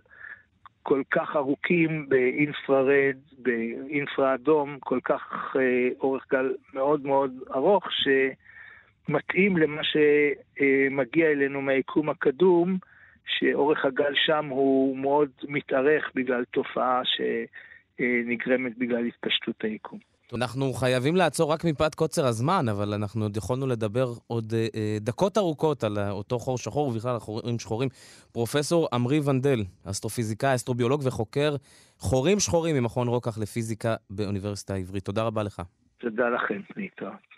[0.83, 9.57] כל כך ארוכים באינפרד, באינפרה אדום, כל כך אה, אורך גל מאוד מאוד ארוך, שמתאים
[9.57, 12.77] למה שמגיע אלינו מהיקום הקדום,
[13.25, 20.10] שאורך הגל שם הוא מאוד מתארך בגלל תופעה שנגרמת בגלל התפשטות היקום.
[20.35, 24.97] אנחנו חייבים לעצור רק מפאת קוצר הזמן, אבל אנחנו עוד יכולנו לדבר עוד אה, אה,
[25.01, 27.89] דקות ארוכות על אותו חור שחור, ובכלל על חורים שחורים.
[28.31, 31.55] פרופסור עמרי ונדל, אסטרופיזיקאי, אסטרוביולוג וחוקר
[31.97, 35.05] חורים שחורים ממכון רקח לפיזיקה באוניברסיטה העברית.
[35.05, 35.61] תודה רבה לך.
[35.97, 37.31] תודה לכם, להתראות.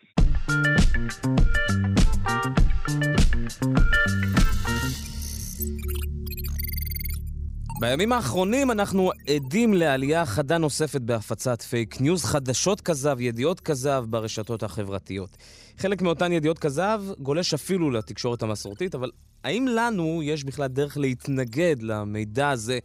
[7.80, 14.64] בימים האחרונים אנחנו עדים לעלייה חדה נוספת בהפצת פייק ניוז, חדשות כזב, ידיעות כזב ברשתות
[14.64, 15.38] החברתיות.
[15.78, 19.12] חלק מאותן ידיעות כזב גולש אפילו לתקשורת המסורתית, אבל
[19.44, 22.80] האם לנו יש בכלל דרך להתנגד למידע הזה,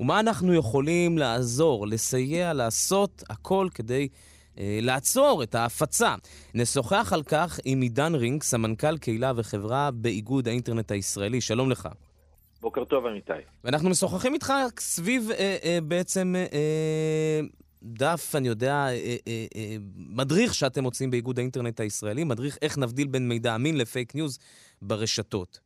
[0.00, 4.08] ומה אנחנו יכולים לעזור, לסייע, לעשות הכל כדי
[4.58, 6.14] אה, לעצור את ההפצה?
[6.54, 11.40] נשוחח על כך עם עידן רינג, סמנכ"ל קהילה וחברה באיגוד האינטרנט הישראלי.
[11.40, 11.88] שלום לך.
[12.64, 13.32] בוקר טוב, אמיתי.
[13.64, 17.40] ואנחנו משוחחים איתך סביב אה, אה, בעצם אה,
[17.82, 19.76] דף, אני יודע, אה, אה, אה,
[20.16, 24.38] מדריך שאתם מוצאים באיגוד האינטרנט הישראלי, מדריך איך נבדיל בין מידע אמין לפייק ניוז
[24.82, 25.60] ברשתות.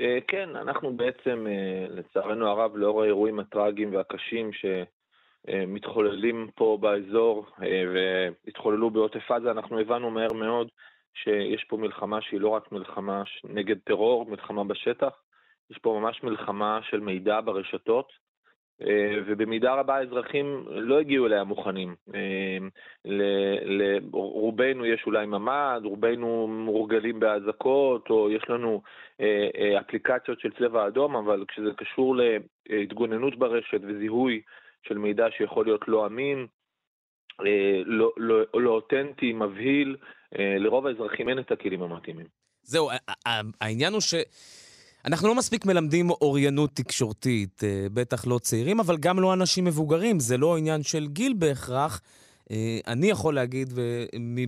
[0.00, 7.46] אה, כן, אנחנו בעצם, אה, לצערנו הרב, לאור האירועים הטראגיים והקשים שמתחוללים אה, פה באזור
[7.62, 10.68] אה, והתחוללו בעוטף עזה, אנחנו הבנו מהר מאוד
[11.14, 15.23] שיש פה מלחמה שהיא לא רק מלחמה נגד טרור, מלחמה בשטח,
[15.70, 18.12] יש פה ממש מלחמה של מידע ברשתות,
[18.82, 21.94] אה, ובמידה רבה האזרחים לא הגיעו אליה מוכנים.
[22.14, 22.58] אה,
[23.64, 28.82] לרובנו יש אולי ממ"ד, רובנו מורגלים באזעקות, או יש לנו
[29.20, 32.16] אה, אפליקציות של צבע אדום, אבל כשזה קשור
[32.68, 34.42] להתגוננות ברשת וזיהוי
[34.88, 36.46] של מידע שיכול להיות לא אמין,
[37.84, 39.96] לא, לא, לא אותנטי, מבהיל,
[40.32, 42.26] לרוב האזרחים אין את הכלים המתאימים.
[42.62, 42.88] זהו,
[43.60, 44.14] העניין הוא ש...
[45.04, 50.20] אנחנו לא מספיק מלמדים אוריינות תקשורתית, אה, בטח לא צעירים, אבל גם לא אנשים מבוגרים.
[50.20, 52.00] זה לא עניין של גיל בהכרח.
[52.50, 53.72] אה, אני יכול להגיד,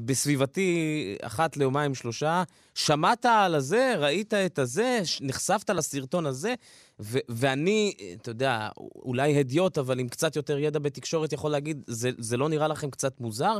[0.04, 2.42] בסביבתי, אחת ליומיים, שלושה,
[2.74, 6.54] שמעת על הזה, ראית את הזה, נחשפת לסרטון הזה,
[7.00, 12.10] ו- ואני, אתה יודע, אולי הדיוט, אבל עם קצת יותר ידע בתקשורת, יכול להגיד, זה,
[12.18, 13.58] זה לא נראה לכם קצת מוזר?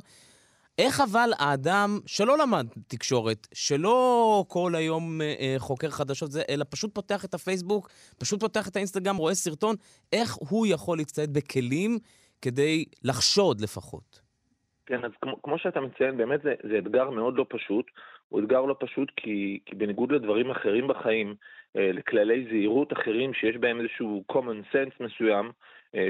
[0.79, 6.65] איך אבל האדם שלא למד תקשורת, שלא כל היום אה, אה, חוקר חדשות, זה, אלא
[6.71, 7.89] פשוט פותח את הפייסבוק,
[8.21, 9.77] פשוט פותח את האינסטגרם, רואה סרטון,
[10.13, 11.99] איך הוא יכול להצטייד בכלים
[12.43, 14.21] כדי לחשוד לפחות?
[14.87, 17.87] כן, אז כמו, כמו שאתה מציין, באמת זה, זה אתגר מאוד לא פשוט.
[18.29, 21.35] הוא אתגר לא פשוט כי, כי בניגוד לדברים אחרים בחיים,
[21.77, 25.51] אה, לכללי זהירות אחרים שיש בהם איזשהו common sense מסוים,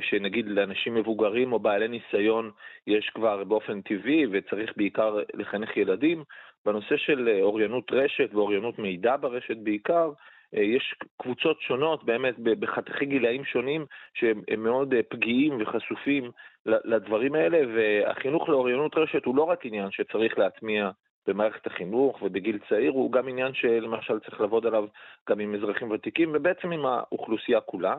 [0.00, 2.50] שנגיד לאנשים מבוגרים או בעלי ניסיון
[2.86, 6.24] יש כבר באופן טבעי וצריך בעיקר לחנך ילדים.
[6.66, 10.10] בנושא של אה, אוריינות רשת ואוריינות מידע ברשת בעיקר,
[10.54, 16.30] אה, יש קבוצות שונות באמת בחתכי גילאים שונים שהם מאוד פגיעים וחשופים
[16.66, 20.90] לדברים האלה והחינוך לאוריינות רשת הוא לא רק עניין שצריך להטמיע
[21.26, 24.84] במערכת החינוך ובגיל צעיר הוא גם עניין שלמשל צריך לעבוד עליו
[25.28, 27.96] גם עם אזרחים ותיקים ובעצם עם האוכלוסייה כולה.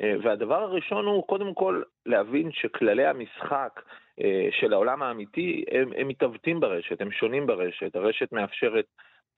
[0.00, 3.82] אה, והדבר הראשון הוא קודם כל להבין שכללי המשחק
[4.20, 7.96] אה, של העולם האמיתי הם, הם מתעוותים ברשת, הם שונים ברשת.
[7.96, 8.86] הרשת מאפשרת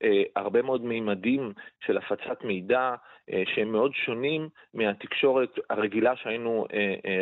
[0.03, 1.53] אה, הרבה מאוד מימדים
[1.87, 2.95] של הפצת מידע
[3.45, 6.67] שהם מאוד שונים מהתקשורת הרגילה שהיינו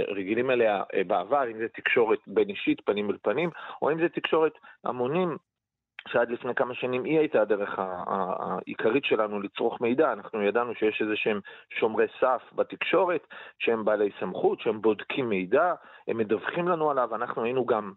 [0.09, 3.51] רגילים אליה בעבר, אם זה תקשורת בין אישית, פנים אל פנים,
[3.83, 4.53] או אם זה תקשורת
[4.85, 5.37] המונים
[6.09, 10.13] שעד לפני כמה שנים היא הייתה הדרך העיקרית שלנו לצרוך מידע.
[10.13, 13.27] אנחנו ידענו שיש איזה שהם שומרי סף בתקשורת,
[13.59, 15.75] שהם בעלי סמכות, שהם בודקים מידע,
[16.09, 17.93] הם מדווחים לנו עליו, אנחנו היינו גם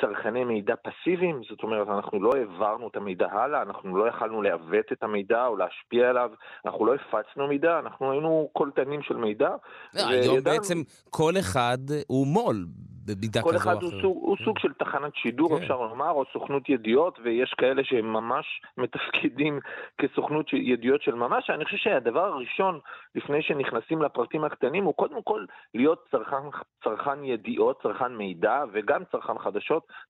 [0.00, 4.92] צרכני מידע פסיביים, זאת אומרת, אנחנו לא העברנו את המידע הלאה, אנחנו לא יכלנו לעוות
[4.92, 6.30] את המידע או להשפיע עליו,
[6.66, 9.50] אנחנו לא הפצנו מידע, אנחנו היינו קולטנים של מידע.
[9.94, 12.66] לא, היום בעצם כל אחד הוא מו"ל.
[13.08, 13.62] במידה כזו או אחרת.
[13.62, 15.62] כל אחד הוא סוג, הוא סוג של תחנת שידור, כן.
[15.62, 18.46] אפשר לומר, או סוכנות ידיעות, ויש כאלה שהם ממש
[18.78, 19.60] מתפקדים
[19.98, 21.50] כסוכנות ידיעות של ממש.
[21.50, 22.78] אני חושב שהדבר הראשון,
[23.14, 26.36] לפני שנכנסים לפרטים הקטנים, הוא קודם כל להיות צרכן,
[26.84, 29.57] צרכן ידיעות, צרכן מידע, וגם צרכן חדשות,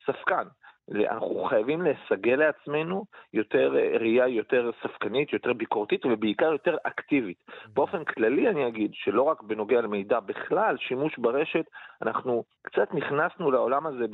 [0.07, 0.49] ספקן.
[0.95, 7.37] אנחנו חייבים לסגל לעצמנו יותר אה, ראייה יותר ספקנית, יותר ביקורתית ובעיקר יותר אקטיבית.
[7.75, 11.65] באופן כללי אני אגיד שלא רק בנוגע למידע, בכלל שימוש ברשת,
[12.03, 14.05] אנחנו קצת נכנסנו לעולם הזה,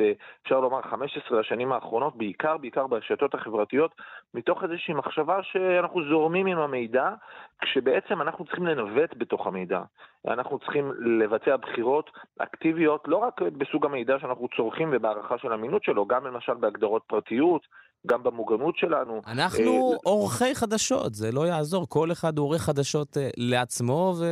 [0.43, 3.95] אפשר לומר 15 השנים האחרונות, בעיקר בעיקר ברשתות החברתיות,
[4.35, 7.11] מתוך איזושהי מחשבה שאנחנו זורמים עם המידע,
[7.61, 9.83] כשבעצם אנחנו צריכים לנווט בתוך המידע.
[10.29, 16.07] אנחנו צריכים לבצע בחירות אקטיביות, לא רק בסוג המידע שאנחנו צורכים ובהערכה של אמינות שלו,
[16.07, 17.67] גם למשל בהגדרות פרטיות,
[18.07, 19.23] גם במוגנות שלנו.
[19.27, 21.87] אנחנו אה, עורכי חדשות, זה לא יעזור.
[21.89, 24.25] כל אחד הוא עורך חדשות אה, לעצמו ו...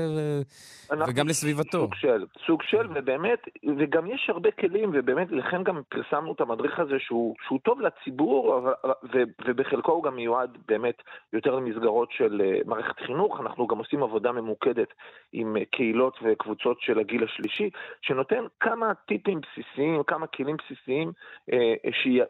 [1.08, 1.78] וגם לסביבתו.
[1.78, 6.78] סוג של, סוג של, ובאמת, וגם יש הרבה כלים, ובאמת, לכן גם פרסמנו את המדריך
[6.78, 8.68] הזה שהוא, שהוא טוב לציבור,
[9.12, 13.40] ו, ובחלקו הוא גם מיועד באמת יותר למסגרות של אה, מערכת חינוך.
[13.40, 14.88] אנחנו גם עושים עבודה ממוקדת
[15.32, 17.70] עם קהילות וקבוצות של הגיל השלישי,
[18.02, 21.12] שנותן כמה טיפים בסיסיים, כמה כלים בסיסיים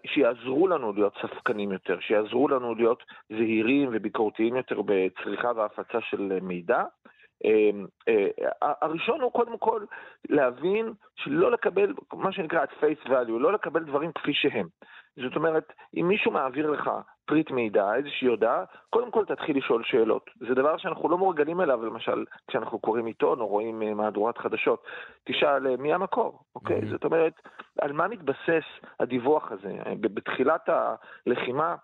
[0.05, 6.83] שיעזרו לנו להיות ספקנים יותר, שיעזרו לנו להיות זהירים וביקורתיים יותר בצריכה והפצה של מידע.
[7.45, 8.29] אמ, אה,
[8.83, 9.85] הראשון הוא קודם כל
[10.29, 14.67] להבין שלא לקבל, מה שנקרא, את face value, לא לקבל דברים כפי שהם.
[15.17, 16.91] זאת אומרת, אם מישהו מעביר לך
[17.27, 20.31] פריט מידע, איזושהי הודעה, קודם כל תתחיל לשאול שאלות.
[20.49, 24.85] זה דבר שאנחנו לא מורגלים אליו, למשל, כשאנחנו קוראים עיתון או רואים אה, מהדורת חדשות.
[25.25, 26.81] תשאל אה, מי המקור, אוקיי?
[26.81, 26.91] Mm-hmm.
[26.91, 27.33] זאת אומרת,
[27.81, 28.65] על מה מתבסס
[29.01, 29.79] הדיווח הזה?
[30.01, 31.75] בתחילת הלחימה,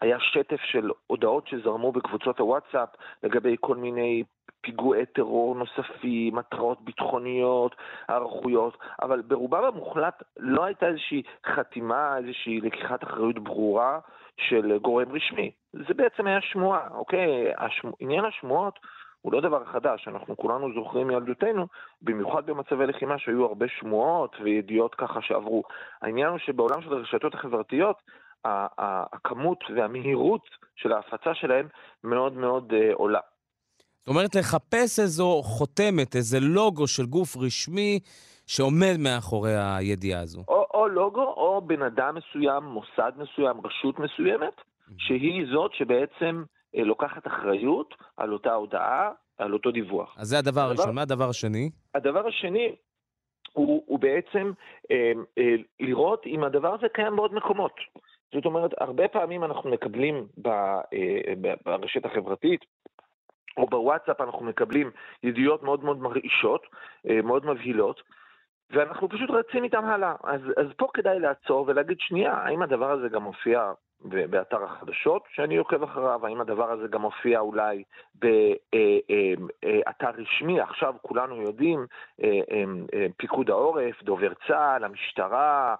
[0.00, 2.88] היה שטף של הודעות שזרמו בקבוצות הוואטסאפ
[3.22, 4.22] לגבי כל מיני
[4.64, 7.76] פיגועי טרור נוספים, התראות ביטחוניות,
[8.08, 13.98] הערכויות, אבל ברובם המוחלט לא הייתה איזושהי חתימה, איזושהי לקיחת אחריות ברורה
[14.36, 15.50] של גורם רשמי.
[15.72, 17.52] זה בעצם היה שמועה, אוקיי?
[17.58, 17.92] השמו...
[18.00, 18.78] עניין השמועות
[19.20, 21.66] הוא לא דבר חדש, אנחנו כולנו זוכרים מילדותנו,
[22.02, 25.62] במיוחד במצבי לחימה שהיו הרבה שמועות וידיעות ככה שעברו.
[26.02, 27.96] העניין הוא שבעולם של הרשתות החברתיות,
[28.44, 31.68] הכמות והמהירות של ההפצה שלהם
[32.04, 33.20] מאוד מאוד uh, עולה.
[34.04, 38.00] זאת אומרת, לחפש איזו חותמת, איזה לוגו של גוף רשמי
[38.46, 40.44] שעומד מאחורי הידיעה הזו.
[40.48, 44.54] או, או לוגו, או בן אדם מסוים, מוסד מסוים, רשות מסוימת,
[44.98, 46.42] שהיא זאת שבעצם
[46.76, 50.14] אה, לוקחת אחריות על אותה הודעה, על אותו דיווח.
[50.18, 50.94] אז זה הדבר הראשון.
[50.94, 51.70] מה הדבר השני?
[51.94, 52.74] הדבר השני
[53.52, 54.52] הוא, הוא בעצם
[54.90, 57.74] אה, אה, לראות אם הדבר הזה קיים בעוד מקומות.
[58.34, 60.80] זאת אומרת, הרבה פעמים אנחנו מקבלים אה,
[61.64, 62.60] ברשת החברתית,
[63.56, 64.90] או בוואטסאפ אנחנו מקבלים
[65.22, 66.66] ידיעות מאוד מאוד מרעישות,
[67.08, 68.02] אה, מאוד מבהילות,
[68.70, 70.14] ואנחנו פשוט רצים איתם הלאה.
[70.24, 73.72] אז, אז פה כדאי לעצור ולהגיד, שנייה, האם הדבר הזה גם מופיע
[74.04, 77.82] באתר החדשות שאני עוקב אחריו, האם הדבר הזה גם מופיע אולי
[78.14, 78.30] באתר
[79.64, 81.86] אה, אה, רשמי, עכשיו כולנו יודעים,
[83.16, 85.74] פיקוד העורף, דובר צה"ל, המשטרה,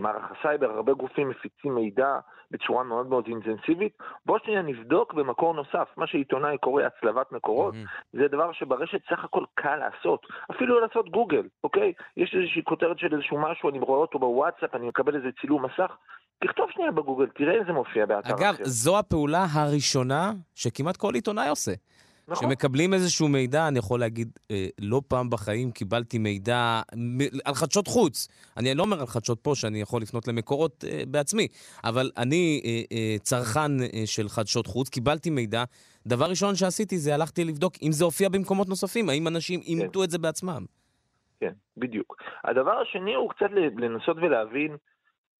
[0.00, 2.18] מערך הסייבר, הרבה גופים מפיצים מידע
[2.50, 3.98] בצורה מאוד מאוד אינטנסיבית.
[4.26, 8.18] בואו שנייה נבדוק במקור נוסף, מה שעיתונאי קורא הצלבת מקורות, mm-hmm.
[8.18, 11.92] זה דבר שברשת סך הכל קל לעשות, אפילו לעשות גוגל, אוקיי?
[12.16, 15.96] יש איזושהי כותרת של איזשהו משהו, אני רואה אותו בוואטסאפ, אני מקבל איזה צילום מסך,
[16.44, 18.50] תכתוב שנייה בגוגל, תראה אם זה מופיע באתר אגב, אחר.
[18.50, 21.72] אגב, זו הפעולה הראשונה שכמעט כל עיתונאי עושה.
[22.28, 22.48] נכון.
[22.48, 26.80] שמקבלים איזשהו מידע, אני יכול להגיד, אה, לא פעם בחיים קיבלתי מידע
[27.44, 28.28] על חדשות חוץ.
[28.56, 31.48] אני לא אומר על חדשות פה שאני יכול לפנות למקורות אה, בעצמי,
[31.84, 35.64] אבל אני אה, אה, צרכן אה, של חדשות חוץ, קיבלתי מידע.
[36.06, 39.66] דבר ראשון שעשיתי זה הלכתי לבדוק אם זה הופיע במקומות נוספים, האם אנשים כן.
[39.66, 40.64] אימתו את זה בעצמם.
[41.40, 42.16] כן, בדיוק.
[42.44, 44.76] הדבר השני הוא קצת לנסות ולהבין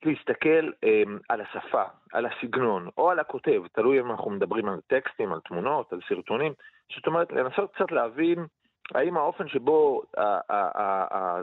[0.05, 1.83] להסתכל אה, על השפה,
[2.13, 6.53] על הסגנון, או על הכותב, תלוי אם אנחנו מדברים על טקסטים, על תמונות, על סרטונים,
[6.97, 8.47] זאת אומרת, לנסות קצת להבין
[8.95, 10.03] האם האופן שבו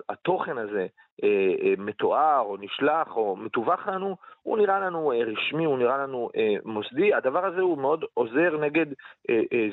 [0.09, 0.87] התוכן הזה
[1.23, 5.97] אה, אה, מתואר או נשלח או מתווך לנו, הוא נראה לנו אה, רשמי, הוא נראה
[5.97, 6.29] לנו
[6.65, 7.13] מוסדי.
[7.13, 8.85] הדבר הזה הוא מאוד עוזר נגד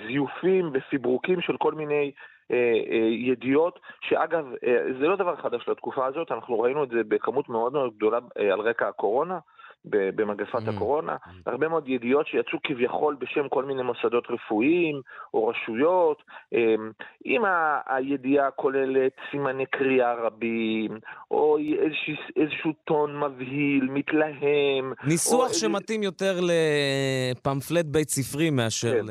[0.06, 2.12] זיופים ופיברוקים של כל מיני
[3.10, 4.44] ידיעות, שאגב,
[5.00, 8.60] זה לא דבר חדש לתקופה הזאת, אנחנו ראינו את זה בכמות מאוד מאוד גדולה על
[8.60, 9.38] רקע הקורונה.
[9.84, 10.70] במגפת mm.
[10.70, 11.28] הקורונה, mm.
[11.46, 15.00] הרבה מאוד ידיעות שיצאו כביכול בשם כל מיני מוסדות רפואיים
[15.34, 16.90] או רשויות, אמ,
[17.26, 17.42] אם
[17.86, 20.98] הידיעה כוללת סימני קריאה רבים,
[21.30, 24.92] או איזשהו, איזשהו טון מבהיל, מתלהם.
[25.06, 26.02] ניסוח או שמתאים.
[26.02, 29.10] יותר לפמפלט בית ספרי מאשר כן, ל...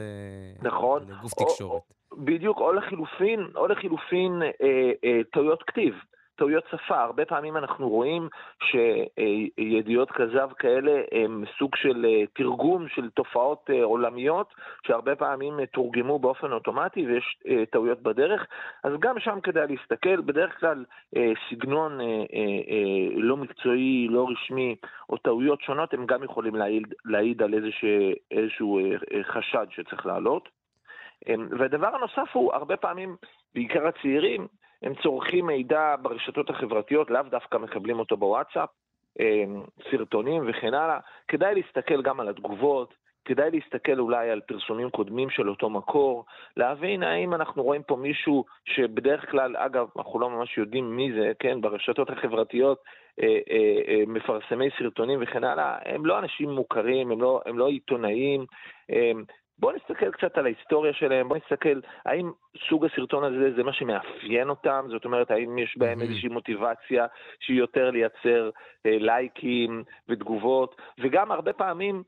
[0.62, 1.04] נכון.
[1.10, 1.72] לגוף תקשורת.
[1.72, 5.96] או, בדיוק, או לחילופין, או לחילופין אה, אה, טעויות כתיב.
[6.42, 7.02] טעויות שפה.
[7.02, 8.30] הרבה פעמים אנחנו רואים
[8.64, 14.54] שידיעות כזב כאלה הם סוג של אה, תרגום של תופעות אה, עולמיות,
[14.88, 17.38] שהרבה פעמים אה, תורגמו באופן אוטומטי ויש
[17.72, 18.46] טעויות בדרך.
[18.84, 20.86] אז גם שם כדאי להסתכל, בדרך כלל
[21.50, 22.00] סגנון
[23.16, 24.76] לא מקצועי, לא רשמי,
[25.10, 27.90] או טעויות שונות, הם גם יכולים להעיד, להעיד על איזשהו,
[28.32, 28.80] איזשהו
[29.24, 30.61] חשד שצריך לעלות.
[31.60, 33.16] והדבר הנוסף הוא, הרבה פעמים,
[33.56, 34.48] בעיקר הצעירים,
[34.82, 38.70] הם צורכים מידע ברשתות החברתיות, לאו דווקא מקבלים אותו בוואטסאפ,
[39.20, 41.00] אמ, סרטונים וכן הלאה.
[41.28, 42.94] כדאי להסתכל גם על התגובות,
[43.26, 46.26] כדאי להסתכל אולי על פרסומים קודמים של אותו מקור,
[46.58, 51.32] להבין האם אנחנו רואים פה מישהו שבדרך כלל, אגב, אנחנו לא ממש יודעים מי זה,
[51.40, 52.84] כן, ברשתות החברתיות,
[53.22, 57.68] אה, אה, אה, מפרסמי סרטונים וכן הלאה, הם לא אנשים מוכרים, הם לא, הם לא
[57.68, 58.46] עיתונאים.
[59.62, 62.32] בואו נסתכל קצת על ההיסטוריה שלהם, בואו נסתכל האם
[62.70, 66.04] סוג הסרטון הזה זה מה שמאפיין אותם, זאת אומרת האם יש בהם mm-hmm.
[66.04, 67.06] איזושהי מוטיבציה
[67.40, 68.50] שהיא יותר לייצר
[68.86, 72.04] אה, לייקים ותגובות, וגם הרבה פעמים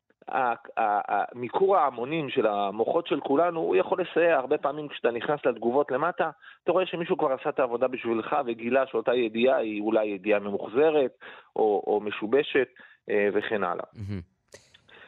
[1.35, 4.37] מיקור ההמונים של המוחות של כולנו, הוא יכול לסייע.
[4.37, 6.29] הרבה פעמים כשאתה נכנס לתגובות למטה,
[6.63, 11.11] אתה רואה שמישהו כבר עשה את העבודה בשבילך וגילה שאותה ידיעה היא אולי ידיעה ממוחזרת
[11.55, 12.67] או, או משובשת
[13.09, 13.85] אה, וכן הלאה.
[13.95, 14.33] Mm-hmm.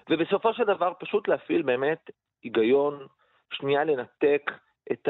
[0.10, 2.10] ובסופו של דבר פשוט להפעיל באמת
[2.46, 3.08] היגיון,
[3.54, 4.52] שנייה לנתק
[4.92, 5.10] את.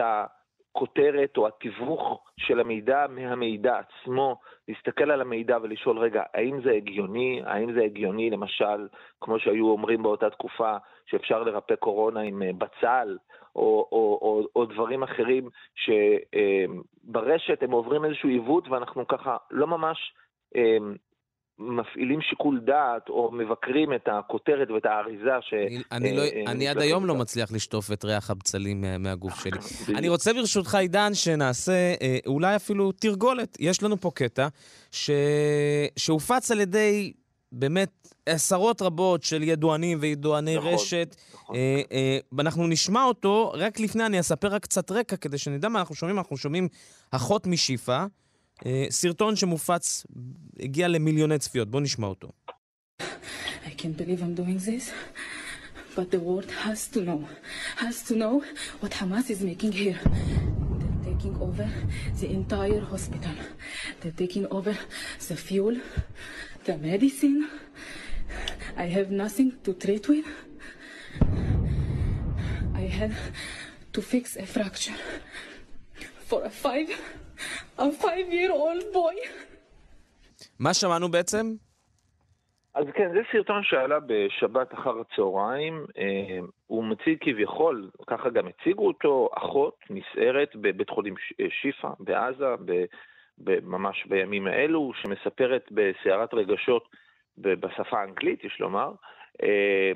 [0.75, 7.41] הכותרת או התיווך של המידע מהמידע עצמו, להסתכל על המידע ולשאול, רגע, האם זה הגיוני?
[7.45, 8.87] האם זה הגיוני, למשל,
[9.21, 13.17] כמו שהיו אומרים באותה תקופה, שאפשר לרפא קורונה עם אה, בצל,
[13.55, 19.67] או, או, או, או דברים אחרים, שברשת אה, הם עוברים איזשהו עיוות ואנחנו ככה לא
[19.67, 20.13] ממש
[20.55, 20.77] אה,
[21.59, 25.53] מפעילים שיקול דעת או מבקרים את הכותרת ואת האריזה ש...
[25.53, 29.59] אני, אני, לא, אה, אני עד היום לא מצליח לשטוף את ריח הבצלים מהגוף שלי.
[29.97, 33.57] אני רוצה ברשותך, עידן, שנעשה אה, אולי אפילו תרגולת.
[33.59, 34.47] יש לנו פה קטע
[34.91, 35.09] ש...
[35.97, 37.13] שהופץ על ידי
[37.51, 41.15] באמת עשרות רבות של ידוענים וידועני נכון, רשת.
[41.33, 41.55] נכון.
[41.55, 45.79] אה, אה, אנחנו נשמע אותו, רק לפני אני אספר רק קצת רקע, כדי שנדע מה
[45.79, 46.17] אנחנו שומעים.
[46.17, 46.67] אנחנו שומעים
[47.11, 48.05] אחות משיפה.
[48.90, 50.06] סרטון שמופץ,
[50.60, 51.70] הגיע למיליוני צפיות.
[51.70, 52.32] בואו נשמע אותו.
[53.00, 54.92] I can't believe I'm doing this,
[55.96, 57.20] but the world has to know,
[57.76, 58.34] has to know
[58.80, 59.98] what Hamas is making here.
[60.80, 61.66] They're taking over
[62.20, 63.36] the entire hospital.
[64.00, 64.74] They're taking over
[65.28, 65.76] the fuel,
[66.66, 67.38] the medicine.
[68.84, 70.26] I have nothing to treat with.
[72.82, 73.12] I had
[73.94, 74.98] to fix a fracture
[76.28, 76.88] for a five
[77.77, 79.29] a five-year-old boy.
[80.59, 81.55] מה שמענו בעצם?
[82.75, 85.85] אז כן, זה סרטון שעלה בשבת אחר הצהריים.
[85.97, 92.45] אה, הוא מציג כביכול, ככה גם הציגו אותו, אחות נסערת בבית חולים אה, שיפא בעזה,
[93.63, 96.89] ממש בימים האלו, שמספרת בסערת רגשות
[97.37, 98.91] בשפה האנגלית, יש לומר,
[99.43, 99.91] אה,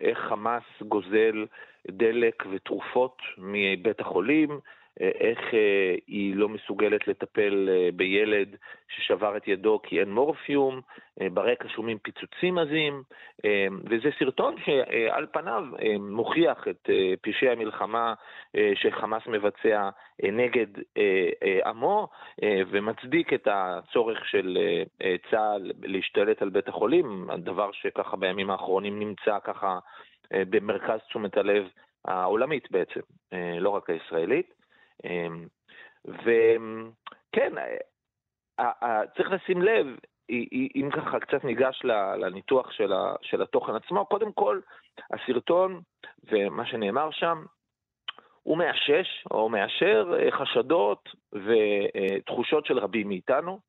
[0.00, 1.46] איך חמאס גוזל
[1.90, 4.60] דלק ותרופות מבית החולים,
[5.00, 8.56] איך אה, היא לא מסוגלת לטפל אה, בילד
[8.88, 10.80] ששבר את ידו כי אין מורפיום,
[11.32, 13.02] ברקע שומעים פיצוצים עזים,
[13.84, 15.64] וזה סרטון שעל פניו
[16.00, 16.90] מוכיח את
[17.20, 18.14] פשעי המלחמה
[18.74, 19.88] שחמאס מבצע
[20.22, 20.66] נגד
[21.66, 22.08] עמו,
[22.42, 24.58] ומצדיק את הצורך של
[25.30, 29.78] צה"ל להשתלט על בית החולים, הדבר שככה בימים האחרונים נמצא ככה
[30.32, 31.68] במרכז תשומת הלב
[32.04, 33.00] העולמית בעצם,
[33.60, 34.53] לא רק הישראלית.
[35.04, 35.46] אמ,
[36.04, 37.52] וכן,
[39.16, 39.86] צריך לשים לב,
[40.74, 41.80] אם ככה קצת ניגש
[42.18, 42.70] לניתוח
[43.22, 44.60] של התוכן עצמו, קודם כל,
[45.10, 45.80] הסרטון
[46.24, 47.44] ומה שנאמר שם,
[48.44, 53.60] הוא מאשש או מאשר אה, חשדות ותחושות של רבים מאיתנו,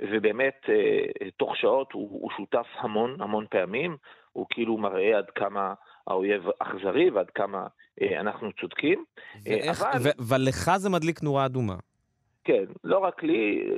[0.00, 3.96] ובאמת אה, תוך שעות הוא, הוא שותף המון המון פעמים,
[4.32, 5.74] הוא כאילו מראה עד כמה
[6.06, 7.66] האויב אכזרי ועד כמה אה,
[8.02, 9.04] אנחנו צודקים.
[9.34, 10.10] אה, ואיך, אבל...
[10.18, 11.76] אבל לך זה מדליק נורה אדומה.
[12.44, 13.70] כן, לא רק לי,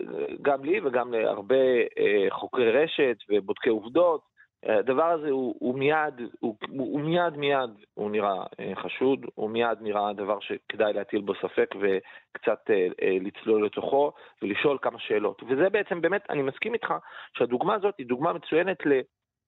[0.43, 1.64] גם לי וגם להרבה
[1.99, 4.37] אה, חוקרי רשת ובודקי עובדות.
[4.69, 8.45] הדבר הזה הוא, הוא מיד, הוא, הוא מיד מיד, הוא נראה
[8.75, 14.12] חשוד, הוא מיד נראה דבר שכדאי להטיל בו ספק וקצת אה, לצלול לתוכו
[14.43, 15.43] ולשאול כמה שאלות.
[15.43, 16.95] וזה בעצם באמת, אני מסכים איתך
[17.39, 19.01] שהדוגמה הזאת היא דוגמה מצוינת ל...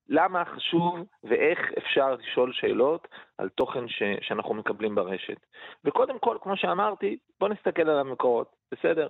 [0.08, 5.46] למה חשוב ואיך אפשר לשאול שאלות על תוכן ש, שאנחנו מקבלים ברשת.
[5.84, 9.06] וקודם כל, כמו שאמרתי, בואו נסתכל על המקורות, בסדר?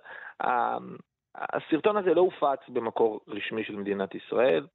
[1.35, 4.67] הסרטון הזה לא הופץ במקור רשמי של מדינת ישראל,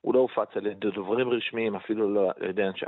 [0.00, 2.86] הוא לא הופץ על ידי דוברים רשמיים, אפילו לא על ידי אנשי,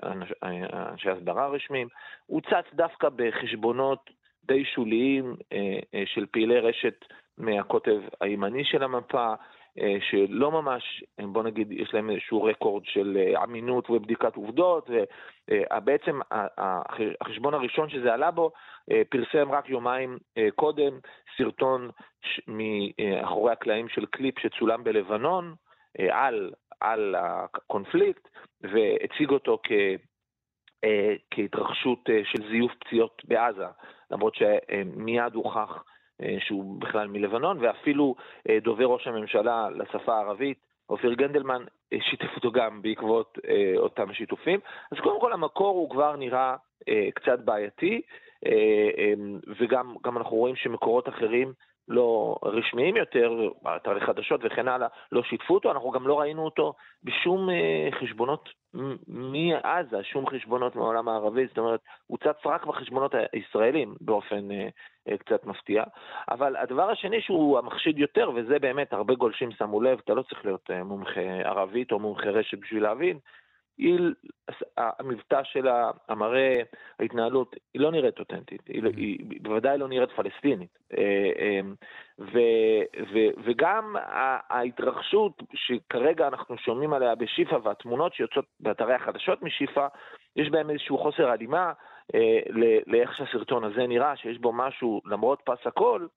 [0.72, 1.88] אנשי הסברה רשמיים,
[2.26, 4.10] הוא צץ דווקא בחשבונות
[4.44, 7.04] די שוליים אה, אה, של פעילי רשת
[7.38, 9.34] מהקוטב הימני של המפה,
[10.00, 14.90] שלא ממש, בוא נגיד, יש להם איזשהו רקורד של אה, אמינות ובדיקת עובדות,
[15.50, 16.46] ובעצם אה,
[17.20, 18.52] החשבון הראשון שזה עלה בו
[19.08, 20.18] פרסם רק יומיים
[20.54, 20.98] קודם
[21.36, 21.90] סרטון
[22.48, 25.54] מאחורי הקלעים של קליפ שצולם בלבנון
[25.98, 26.50] על,
[26.80, 28.28] על הקונפליקט,
[28.60, 29.72] והציג אותו כ...
[31.30, 33.66] כהתרחשות של זיוף פציעות בעזה,
[34.10, 35.84] למרות שמיד הוכח
[36.38, 38.14] שהוא בכלל מלבנון, ואפילו
[38.48, 40.58] אה, דובר ראש הממשלה לשפה הערבית
[40.88, 41.64] אופיר גנדלמן
[42.00, 43.38] שיתף אותו גם בעקבות
[43.76, 44.60] אותם שיתופים.
[44.92, 46.56] אז קודם כל המקור הוא כבר נראה
[47.14, 48.00] קצת בעייתי,
[49.60, 51.52] וגם אנחנו רואים שמקורות אחרים
[51.90, 56.74] לא רשמיים יותר, באתרי חדשות וכן הלאה, לא שיתפו אותו, אנחנו גם לא ראינו אותו
[57.04, 57.48] בשום
[58.00, 58.48] חשבונות
[59.08, 64.68] מעזה, שום חשבונות מהעולם הערבי, זאת אומרת, הוא צץ רק בחשבונות הישראלים באופן אה,
[65.08, 65.84] אה, קצת מפתיע.
[66.30, 70.44] אבל הדבר השני שהוא המחשיד יותר, וזה באמת הרבה גולשים שמו לב, אתה לא צריך
[70.44, 73.18] להיות אה, מומחה ערבית או מומחה רשת בשביל להבין,
[73.80, 73.98] היא,
[74.76, 76.62] המבטא שלה, המראה,
[77.00, 80.78] ההתנהלות, היא לא נראית אותנטית, היא, לא- היא בוודאי לא נראית פלסטינית.
[80.98, 81.60] אה, אה,
[82.18, 82.38] ו,
[83.12, 83.96] ו, וגם
[84.50, 89.86] ההתרחשות שכרגע אנחנו שומעים עליה בשיפא והתמונות שיוצאות באתרי החדשות משיפא,
[90.36, 91.72] יש בהם איזשהו חוסר הלימה
[92.14, 92.40] אה,
[92.86, 96.08] לאיך שהסרטון הזה נראה, שיש בו משהו, למרות פס הקול,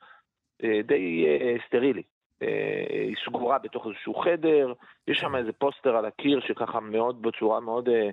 [0.83, 1.25] די
[1.67, 2.03] סטרילי.
[2.43, 4.73] אה, היא סגורה בתוך איזשהו חדר,
[5.07, 8.09] יש שם איזה פוסטר על הקיר שככה מאוד, בצורה מאוד אה,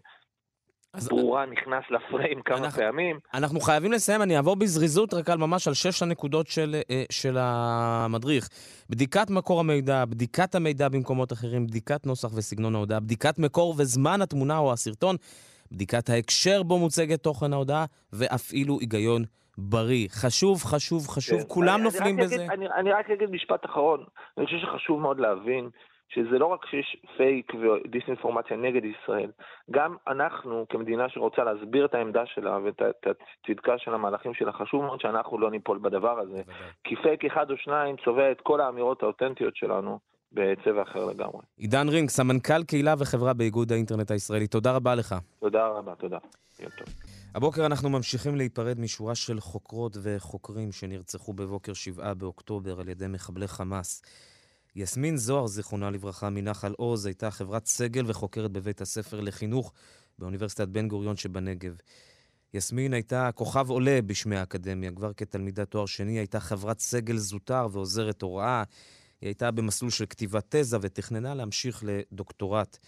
[1.09, 3.19] ברורה, נכנס לפריים כמה אנחנו, פעמים.
[3.35, 7.37] אנחנו חייבים לסיים, אני אעבור בזריזות רק על ממש על שש הנקודות של, אה, של
[7.41, 8.49] המדריך.
[8.91, 14.59] בדיקת מקור המידע, בדיקת המידע במקומות אחרים, בדיקת נוסח וסגנון ההודעה, בדיקת מקור וזמן התמונה
[14.59, 15.17] או הסרטון,
[15.73, 19.25] בדיקת ההקשר בו מוצגת תוכן ההודעה, ואפילו היגיון
[19.61, 20.09] בריא.
[20.11, 21.49] חשוב, חשוב, חשוב, כן.
[21.49, 22.37] כולם אני, נופלים אני בזה.
[22.37, 24.05] אגיד, אני, אני רק אגיד משפט אחרון.
[24.39, 25.71] אני חושב שחשוב מאוד להבין
[26.09, 29.31] שזה לא רק שיש פייק ודיסאינפורמציה נגד ישראל,
[29.71, 35.01] גם אנחנו כמדינה שרוצה להסביר את העמדה שלה ואת הצדקה של המהלכים שלה, חשוב מאוד
[35.01, 36.43] שאנחנו לא ניפול בדבר הזה.
[36.85, 39.99] כי פייק אחד או שניים צובע את כל האמירות האותנטיות שלנו.
[40.33, 41.41] בצבע אחר לגמרי.
[41.57, 45.15] עידן רינג, סמנכ"ל קהילה וחברה באיגוד האינטרנט הישראלי, תודה רבה לך.
[45.41, 46.19] תודה רבה, תודה.
[47.35, 53.49] הבוקר אנחנו ממשיכים להיפרד משורה של חוקרות וחוקרים שנרצחו בבוקר 7 באוקטובר על ידי מחבלי
[53.49, 54.03] חמאס.
[54.77, 59.73] יסמין זוהר, זיכרונה לברכה, מנחל עוז, הייתה חברת סגל וחוקרת בבית הספר לחינוך
[60.19, 61.77] באוניברסיטת בן גוריון שבנגב.
[62.55, 68.23] יסמין הייתה כוכב עולה בשמי האקדמיה, כבר כתלמידת תואר שני הייתה חברת סגל זוטר ועוזרת
[68.23, 68.63] הוראה.
[69.21, 72.79] היא הייתה במסלול של כתיבת תזה ותכננה להמשיך לדוקטורט.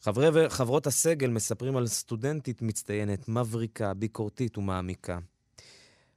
[0.00, 5.18] חברי וחברות הסגל מספרים על סטודנטית מצטיינת, מבריקה, ביקורתית ומעמיקה.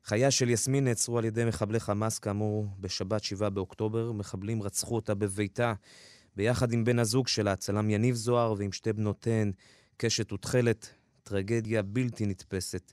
[0.06, 4.12] חייה של יסמין נעצרו על ידי מחבלי חמאס, כאמור, בשבת 7 באוקטובר.
[4.12, 5.74] מחבלים רצחו אותה בביתה,
[6.36, 9.52] ביחד עם בן הזוג שלה, הצלם יניב זוהר, ועם שתי בנותיהן,
[9.98, 10.90] קשת ותכלת.
[11.24, 12.92] טרגדיה בלתי נתפסת.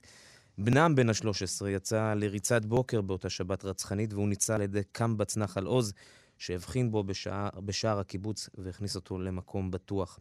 [0.57, 5.65] בנם בן ה-13 יצא לריצת בוקר באותה שבת רצחנית, והוא ניצל על ידי קמב"ץ נחל
[5.65, 5.93] עוז,
[6.37, 10.19] שהבחין בו בשער, בשער הקיבוץ והכניס אותו למקום בטוח.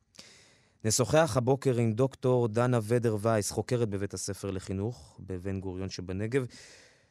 [0.87, 6.47] נשוחח הבוקר עם דוקטור דנה ודר וייס, חוקרת בבית הספר לחינוך בבן גוריון שבנגב,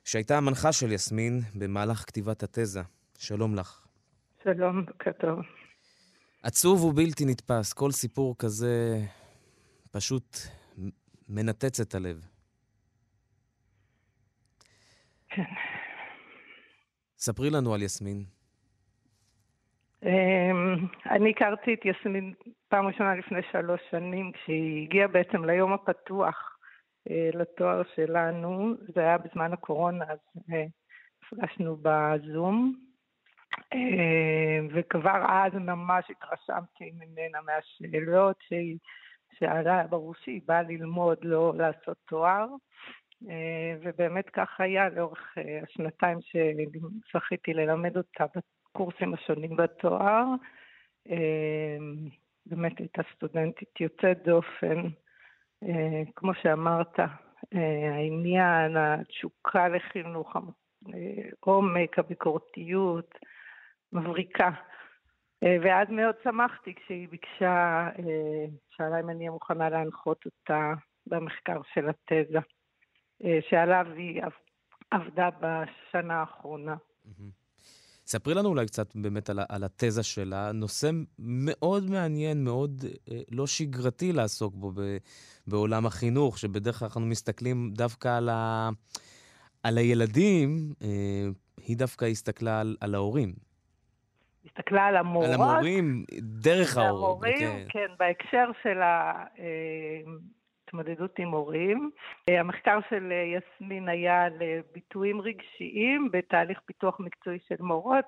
[0.04, 2.82] שהייתה המנחה של יסמין במהלך כתיבת התזה.
[3.18, 3.86] שלום לך.
[4.44, 5.40] שלום, בוקר טוב.
[6.44, 9.00] עצוב ובלתי נתפס, כל סיפור כזה
[9.92, 10.38] פשוט
[11.30, 12.28] מנתץ את הלב.
[15.30, 15.44] כן.
[17.18, 18.24] ספרי לנו על יסמין.
[20.04, 20.10] אמ,
[21.12, 22.34] אני הכרתי את יסמין
[22.76, 26.58] פעם ראשונה לפני שלוש שנים, כשהיא הגיעה בעצם ליום הפתוח
[27.10, 30.18] אה, לתואר שלנו, זה היה בזמן הקורונה, אז
[30.54, 30.66] אה,
[31.24, 32.76] נפגשנו בזום,
[33.74, 38.78] אה, וכבר אז ממש התרשמתי ממנה מהשאלות שהיא
[39.40, 42.48] שאלה, ברור שהיא באה ללמוד, לא לעשות תואר.
[43.82, 48.26] ובאמת כך היה לאורך השנתיים שזכיתי ללמד אותה
[48.72, 50.26] הקורסים השונים בתואר.
[52.46, 54.82] אמ, באמת הייתה סטודנטית יוצאת דופן,
[55.64, 57.00] אה, כמו שאמרת,
[57.54, 60.36] אה, העניין, התשוקה לחינוך,
[61.43, 63.16] העומק, הביקורתיות,
[63.93, 64.50] מבריקה.
[65.43, 67.89] אה, ואז מאוד שמחתי כשהיא ביקשה,
[68.70, 70.74] שאלה אם אני אהיה מוכנה להנחות אותה
[71.08, 72.39] במחקר של התזה,
[73.50, 74.22] שעליו היא
[74.91, 76.76] עבדה בשנה האחרונה.
[76.76, 77.45] Mm-hmm.
[78.06, 80.51] ספרי לנו אולי קצת באמת על, על התזה שלה.
[80.51, 80.89] נושא
[81.20, 84.97] מאוד מעניין, מאוד אה, לא שגרתי לעסוק בו ב,
[85.47, 88.70] בעולם החינוך, שבדרך כלל אנחנו מסתכלים דווקא על, ה,
[89.64, 90.88] על הילדים, אה,
[91.58, 93.34] היא דווקא הסתכלה על, על ההורים.
[94.45, 95.30] הסתכלה על המורות.
[95.30, 97.34] על המורים, דרך ההורים.
[97.34, 97.68] המורים, כן.
[97.70, 99.24] כן, בהקשר של ה...
[99.39, 100.12] אה,
[100.68, 101.91] התמודדות עם הורים.
[102.30, 108.05] אה, המחקר של אה, יסמין היה לביטויים רגשיים בתהליך פיתוח מקצועי של מורות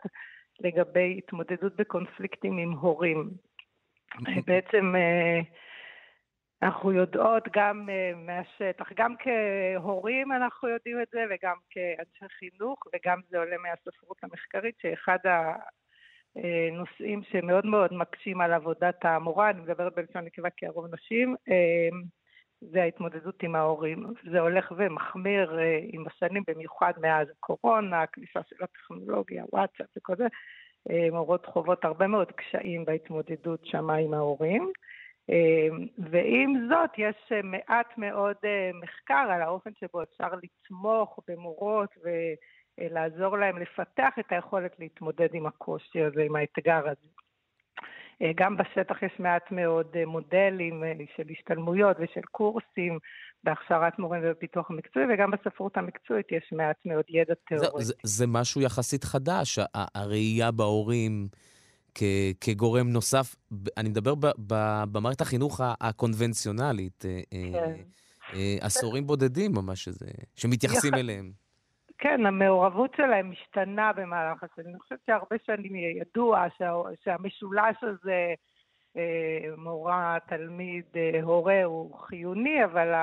[0.59, 3.29] לגבי התמודדות בקונפליקטים עם הורים.
[4.19, 4.41] אוקיי.
[4.47, 5.39] בעצם אה,
[6.61, 13.37] אנחנו יודעות גם מהשטח, גם כהורים אנחנו יודעים את זה וגם כאנשי חינוך וגם זה
[13.37, 15.17] עולה מהספרות המחקרית שאחד
[16.37, 21.35] אה, נושאים שמאוד מאוד מקשים על עבודת המורה, אני מדברת בלשון נקבה כי הרוב נשים,
[21.49, 21.89] אה,
[22.61, 24.13] זה ההתמודדות עם ההורים.
[24.31, 30.27] זה הולך ומחמיר אה, עם השנים, במיוחד מאז הקורונה, הכניסה של הטכנולוגיה, וואטסאפ וכל זה.
[31.11, 34.71] מורות חוות הרבה מאוד קשיים בהתמודדות שמה עם ההורים.
[35.97, 38.35] ועם זאת, יש מעט מאוד
[38.83, 42.09] מחקר על האופן שבו אפשר לתמוך במורות ו...
[42.77, 47.07] לעזור להם לפתח את היכולת להתמודד עם הקושי הזה, עם האתגר הזה.
[48.21, 52.99] אה, גם בשטח יש מעט מאוד אה, מודלים אה, של השתלמויות ושל קורסים
[53.43, 57.83] בהכשרת מורים ובפיתוח המקצועי, וגם בספרות המקצועית יש מעט מאוד ידע תיאורטי.
[57.83, 61.27] זה, זה, זה משהו יחסית חדש, הראייה בהורים
[61.95, 62.03] כ-
[62.41, 63.35] כגורם נוסף.
[63.77, 67.05] אני מדבר ב- ב- במערכת החינוך הקונבנציונלית.
[67.51, 67.73] כן.
[68.61, 69.87] עשורים בודדים ממש,
[70.35, 70.99] שמתייחסים יח...
[70.99, 71.46] אליהם.
[71.97, 74.69] כן, המעורבות שלהם משתנה במהלך השנים.
[74.69, 76.73] אני חושבת שהרבה שנים ידוע שה,
[77.03, 78.33] שהמשולש הזה,
[78.97, 82.93] אה, מורה, תלמיד, אה, הורה, הוא חיוני, אבל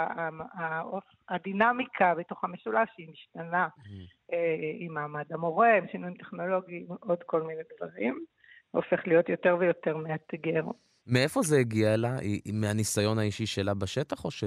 [1.28, 4.32] הדינמיקה בתוך המשולש היא משתנה mm-hmm.
[4.32, 8.24] אה, עם מעמד המורה, עם שינויים טכנולוגיים, עוד כל מיני דברים.
[8.70, 10.64] הופך להיות יותר ויותר מאתגר.
[11.06, 12.16] מאיפה זה הגיע לה?
[12.52, 14.44] מהניסיון האישי שלה בשטח, או ש...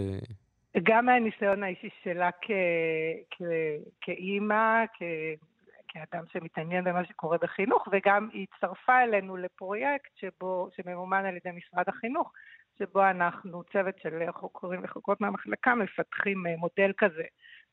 [0.84, 2.30] גם מהניסיון האישי שלה
[4.02, 4.86] כאימא,
[5.88, 11.86] כאדם שמתעניין במה שקורה בחינוך, וגם היא הצטרפה אלינו לפרויקט שבו, שממומן על ידי משרד
[11.88, 12.32] החינוך,
[12.80, 17.24] שבו אנחנו, צוות של חוקרים וחוקרות מהמחלקה, מפתחים אה, מודל כזה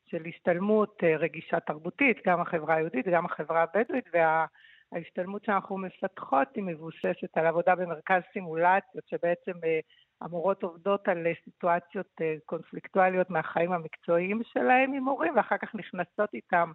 [0.05, 6.63] של השתלמות אה, רגישה תרבותית, גם החברה היהודית, גם החברה הבדואית, וההשתלמות שאנחנו מפתחות היא
[6.63, 9.79] מבוססת על עבודה במרכז סימולציות, שבעצם אה,
[10.21, 16.71] המורות עובדות על סיטואציות אה, קונפליקטואליות מהחיים המקצועיים שלהם עם מורים, ואחר כך נכנסות איתם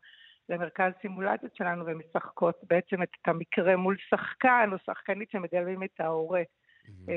[0.48, 6.42] למרכז סימולציות שלנו ומשחקות בעצם את המקרה מול שחקן או שחקנית שמגלמים את ההורה.
[6.86, 7.10] Mm-hmm.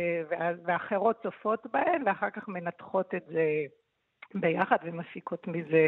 [0.65, 3.45] ואחרות צופות בהן, ואחר כך מנתחות את זה
[4.33, 5.87] ביחד ומפיקות מזה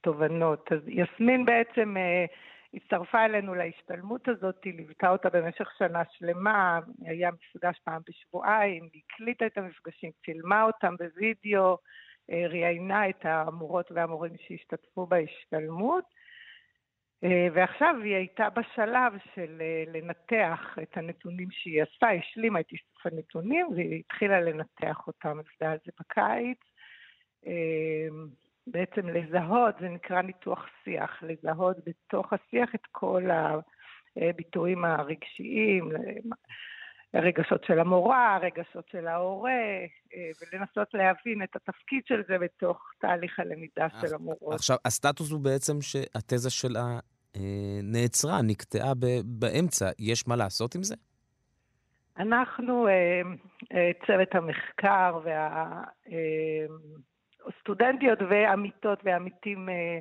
[0.00, 0.72] תובנות.
[0.72, 2.24] אז יסמין בעצם אה,
[2.74, 9.02] הצטרפה אלינו להשתלמות הזאת, היא ליוותה אותה במשך שנה שלמה, היה מפגש פעם בשבועיים, היא
[9.10, 11.78] הקליטה את המפגשים, צילמה אותם בווידאו,
[12.30, 16.04] אה, ראיינה את המורות והמורים שהשתתפו בהשתלמות,
[17.24, 23.06] אה, ועכשיו היא הייתה בשלב של אה, לנתח את הנתונים שהיא עשתה, השלימה את איסוף
[23.06, 26.58] הנתונים והיא התחילה לנתח אותם, עבדה על זה בקיץ.
[28.66, 33.22] בעצם לזהות, זה נקרא ניתוח שיח, לזהות בתוך השיח את כל
[34.16, 35.90] הביטויים הרגשיים,
[37.14, 39.52] הרגשות של המורה, הרגשות של ההורה,
[40.12, 44.54] ולנסות להבין את התפקיד של זה בתוך תהליך הלמידה של המורות.
[44.54, 46.98] עכשיו, הסטטוס הוא בעצם שהתזה שלה
[47.36, 48.92] אה, נעצרה, נקטעה
[49.24, 49.90] באמצע.
[49.98, 50.94] יש מה לעשות עם זה?
[52.18, 53.22] אנחנו, אה,
[53.72, 55.82] אה, צוות המחקר וה...
[57.60, 59.98] סטודנטיות ועמיתות ועמיתים אה,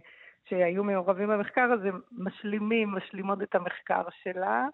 [0.49, 4.65] שהיו מעורבים במחקר הזה משלימים, משלימות את המחקר שלה.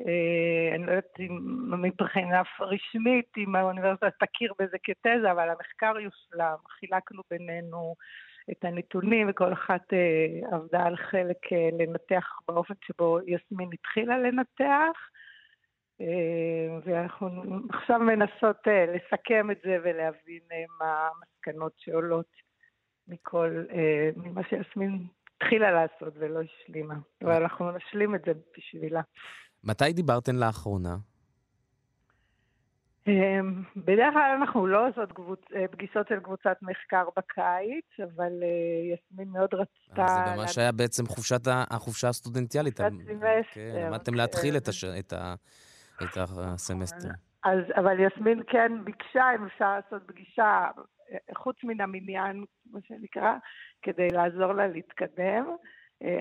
[0.00, 1.38] אה, אני לא יודעת אם
[1.82, 6.56] מבחינה רשמית, אם האוניברסיטה תכיר בזה כתזה, אבל המחקר יושלם.
[6.78, 7.94] חילקנו בינינו
[8.50, 11.38] את הנתונים וכל אחת אה, עבדה על חלק
[11.78, 15.10] לנתח באופן שבו יסמין התחילה לנתח.
[16.84, 17.28] ואנחנו
[17.68, 20.42] עכשיו מנסות לסכם את זה ולהבין
[20.80, 22.26] מה המסקנות שעולות
[23.08, 26.94] מכל, אה, ממה שיסמין התחילה לעשות ולא השלימה.
[27.22, 29.00] אבל אנחנו נשלים את זה בשבילה.
[29.64, 30.96] מתי דיברתן לאחרונה?
[33.08, 33.40] אה,
[33.76, 35.40] בדרך כלל אנחנו לא עושות קבוצ...
[35.54, 38.32] אה, פגישות של קבוצת מחקר בקיץ, אבל
[38.94, 40.06] יסמין מאוד רצתה...
[40.06, 41.40] זה ממש היה בעצם חופשת.
[41.70, 42.80] החופשה הסטודנטיאלית.
[42.80, 43.40] חופשת סמסטר.
[43.54, 44.84] כן, למדתם להתחיל את, הש...
[44.84, 45.34] את, ה...
[46.02, 47.08] את הסמסטר.
[47.44, 50.68] אז, אבל יסמין כן ביקשה אם אפשר לעשות פגישה
[51.36, 53.34] חוץ מן המניין, כמו שנקרא,
[53.82, 55.46] כדי לעזור לה להתקדם.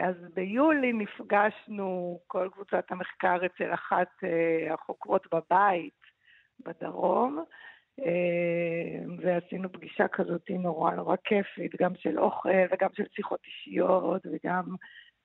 [0.03, 5.99] אז ביולי נפגשנו, כל קבוצת המחקר אצל אחת אה, החוקרות בבית
[6.65, 7.43] בדרום,
[7.99, 14.65] אה, ועשינו פגישה כזאת נורא נורא כיפית, גם של אוכל וגם של שיחות אישיות, וגם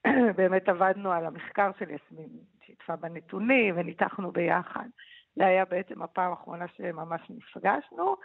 [0.37, 2.29] באמת עבדנו על המחקר של יסמין,
[2.67, 4.89] שיתפה בנתונים וניתחנו ביחד.
[5.37, 8.17] זה היה בעצם הפעם האחרונה שממש נפגשנו.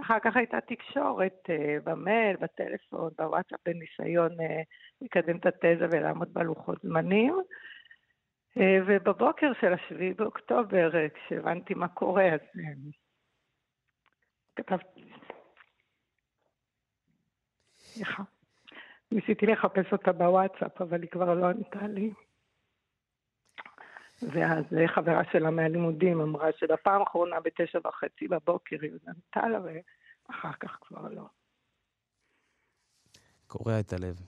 [0.00, 4.44] אחר כך הייתה תקשורת uh, במייל, בטלפון, בוואטסאפ, בניסיון uh,
[5.00, 7.34] לקדם את התזה ולעמוד בלוחות זמנים.
[8.58, 12.92] Uh, ובבוקר של השביעי באוקטובר, uh, כשהבנתי מה קורה, אז uh,
[14.56, 15.12] כתבתי...
[17.78, 18.22] סליחה.
[19.12, 22.12] ניסיתי לחפש אותה בוואטסאפ, אבל היא כבר לא ענתה לי.
[24.22, 30.78] ואז חברה שלה מהלימודים אמרה שבפעם האחרונה בתשע וחצי בבוקר היא ענתה לה, ואחר כך
[30.80, 31.22] כבר לא.
[33.46, 34.20] קורע את הלב.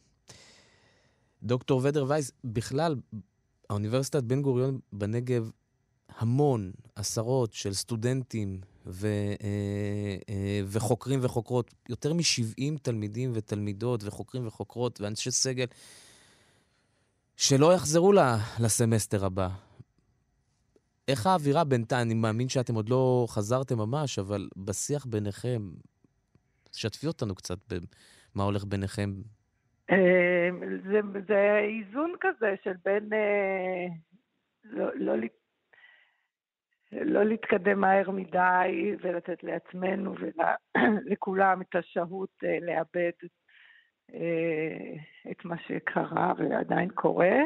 [1.43, 2.97] דוקטור ודר וייס, בכלל,
[3.71, 5.51] האוניברסיטת בן גוריון בנגב,
[6.09, 9.07] המון, עשרות של סטודנטים ו,
[9.43, 15.67] אה, אה, וחוקרים וחוקרות, יותר מ-70 תלמידים ותלמידות וחוקרים וחוקרות ואנשי סגל,
[17.37, 18.13] שלא יחזרו
[18.61, 19.49] לסמסטר הבא.
[21.09, 22.07] איך האווירה בינתיים?
[22.07, 25.71] אני מאמין שאתם עוד לא חזרתם ממש, אבל בשיח ביניכם,
[26.73, 29.13] שתפי אותנו קצת במה הולך ביניכם.
[29.91, 30.49] אה,
[30.85, 33.11] זה, זה איזון כזה של בין
[34.65, 35.17] לא, לא,
[36.93, 43.11] לא להתקדם מהר מדי ולתת לעצמנו ולכולם את השהות אה, לאבד
[45.31, 47.37] את מה שקרה ועדיין קורה.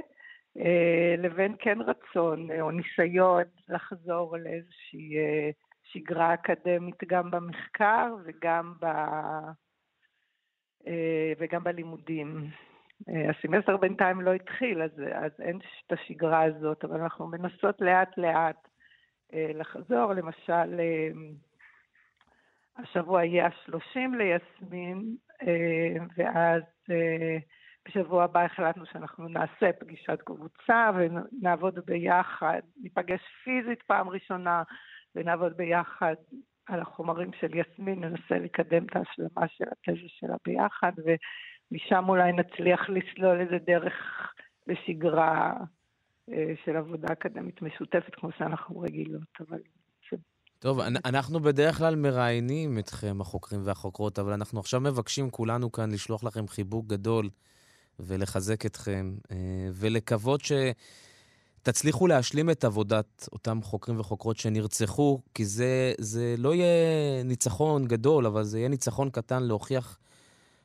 [0.58, 5.50] אה, לבין כן רצון אה, או ניסיון לחזור לאיזושהי אה,
[5.82, 8.86] שגרה אקדמית גם במחקר וגם, ב...
[11.38, 12.50] וגם בלימודים.
[13.08, 18.68] הסמסטר בינתיים לא התחיל, אז, אז אין את השגרה הזאת, אבל אנחנו מנסות לאט לאט
[19.34, 20.12] לחזור.
[20.12, 20.80] למשל,
[22.76, 25.16] השבוע יהיה השלושים ליסמין,
[26.16, 26.62] ואז
[27.88, 34.62] בשבוע הבא החלטנו שאנחנו נעשה פגישת קבוצה ונעבוד ביחד, ניפגש פיזית פעם ראשונה
[35.14, 36.14] ונעבוד ביחד
[36.66, 42.88] על החומרים של יסמין, ננסה לקדם את ההשלמה של התזה שלה ביחד ומשם אולי נצליח
[42.90, 44.32] לסלול איזה דרך
[44.66, 45.64] לשגרה אה,
[46.64, 49.58] של עבודה אקדמית משותפת כמו שאנחנו רגילות, אבל
[50.64, 56.24] טוב, אנחנו בדרך כלל מראיינים אתכם, החוקרים והחוקרות, אבל אנחנו עכשיו מבקשים כולנו כאן לשלוח
[56.24, 57.30] לכם חיבוק גדול
[58.00, 59.36] ולחזק אתכם, אה,
[59.72, 60.40] ולקוות
[61.62, 68.26] שתצליחו להשלים את עבודת אותם חוקרים וחוקרות שנרצחו, כי זה, זה לא יהיה ניצחון גדול,
[68.26, 69.98] אבל זה יהיה ניצחון קטן להוכיח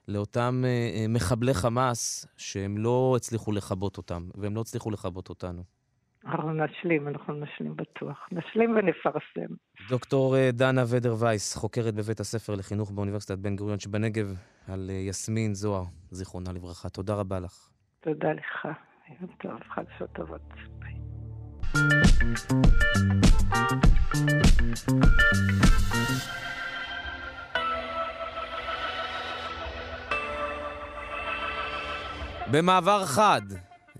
[0.09, 5.63] לאותם אה, אה, מחבלי חמאס שהם לא הצליחו לכבות אותם, והם לא הצליחו לכבות אותנו.
[6.25, 8.27] אנחנו נשלים, אנחנו נשלים בטוח.
[8.31, 9.53] נשלים ונפרסם.
[9.89, 14.25] דוקטור אה, דנה ודר וייס, חוקרת בבית הספר לחינוך באוניברסיטת בן גוריון שבנגב,
[14.67, 16.89] על יסמין זוהר, זיכרונה לברכה.
[16.89, 17.69] תודה רבה לך.
[17.99, 18.67] תודה לך.
[19.21, 20.41] יום טוב, חדשות טובות.
[20.79, 20.95] ביי.
[32.51, 33.41] במעבר חד,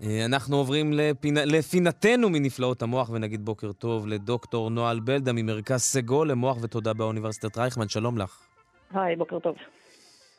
[0.02, 1.36] אה, אנחנו עוברים לפינ...
[1.38, 7.88] לפינתנו מנפלאות המוח, ונגיד בוקר טוב לדוקטור נועה בלדה ממרכז סגול למוח ותודה באוניברסיטת רייכמן,
[7.88, 8.38] שלום לך.
[8.94, 9.54] היי, בוקר טוב.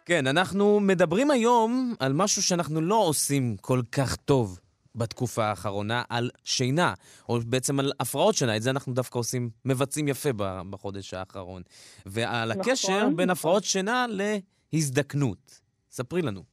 [0.06, 4.60] כן, אנחנו מדברים היום על משהו שאנחנו לא עושים כל כך טוב
[4.96, 6.94] בתקופה האחרונה, על שינה,
[7.30, 8.58] או בעצם על הפרעות שינה.
[8.58, 10.30] את זה אנחנו דווקא עושים, מבצעים יפה
[10.70, 11.62] בחודש האחרון.
[12.06, 13.30] ועל נכון, הקשר בין.
[13.30, 14.06] הפרעות שינה
[14.74, 15.60] להזדקנות.
[15.92, 16.51] ספרי לנו.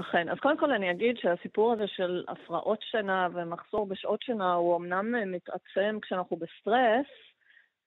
[0.00, 0.28] אכן.
[0.28, 5.32] אז קודם כל אני אגיד שהסיפור הזה של הפרעות שינה ומחסור בשעות שינה הוא אמנם
[5.32, 7.06] מתעצם כשאנחנו בסטרס,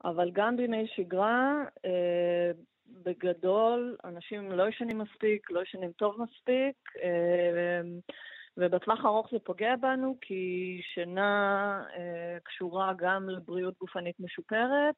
[0.04, 2.52] אבל גם בימי שגרה, אה,
[3.04, 7.82] בגדול, אנשים לא ישנים מספיק, לא ישנים טוב מספיק, אה,
[8.58, 14.96] ובטווח הארוך זה פוגע בנו, כי שינה אה, קשורה גם לבריאות גופנית משופרת,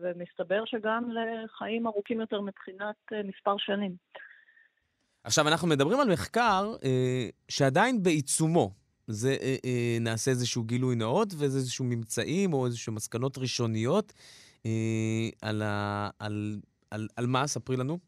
[0.00, 3.92] ומסתבר שגם לחיים ארוכים יותר מבחינת אה, מספר שנים.
[5.24, 8.70] עכשיו, אנחנו מדברים על מחקר אה, שעדיין בעיצומו.
[9.06, 14.12] זה, אה, אה, נעשה איזשהו גילוי נאות ואיזה איזשהו ממצאים או איזשהו מסקנות ראשוניות
[14.66, 16.60] אה, על, ה, על,
[16.90, 17.46] על, על מה?
[17.46, 17.98] ספרי לנו.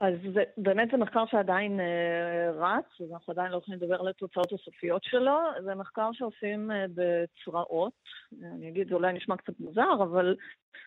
[0.00, 4.08] אז זה, באמת זה מחקר שעדיין אה, רץ, אז אנחנו עדיין לא יכולים לדבר על
[4.08, 5.38] התוצאות הסופיות שלו.
[5.64, 7.92] זה מחקר שעושים אה, בצרעות.
[8.42, 10.36] אני אגיד, זה אולי נשמע קצת מוזר, אבל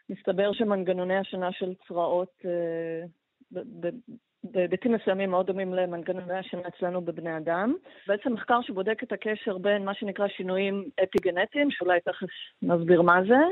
[0.10, 3.06] מסתבר שמנגנוני השינה של צרעות אה,
[3.52, 3.90] ב, ב,
[4.44, 7.74] בהיבטים מסוימים מאוד דומים למנגנוני השינה אצלנו בבני אדם.
[8.08, 12.28] בעצם מחקר שבודק את הקשר בין מה שנקרא שינויים אפיגנטיים, שאולי תכף
[12.62, 13.44] נסביר מה זה,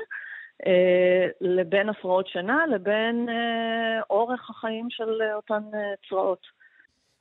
[0.68, 5.80] אה, לבין הפרעות שינה, לבין אה, אורך החיים של אותן אה,
[6.10, 6.62] צרעות.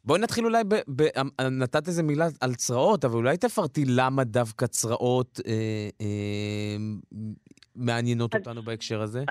[0.04, 1.02] בואי נתחיל אולי, ב, ב,
[1.50, 6.76] נתת איזה מילה על צרעות, אבל אולי תפרטי למה דווקא צרעות אה, אה,
[7.76, 9.24] מעניינות אותנו בהקשר הזה.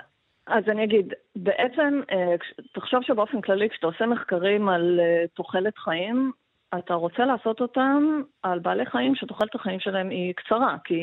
[0.50, 2.36] אז אני אגיד, בעצם, אה,
[2.74, 6.32] תחשוב שבאופן כללי, כשאתה עושה מחקרים על אה, תוחלת חיים,
[6.80, 11.00] אתה רוצה לעשות אותם על בעלי חיים שתוחלת החיים שלהם היא קצרה, כי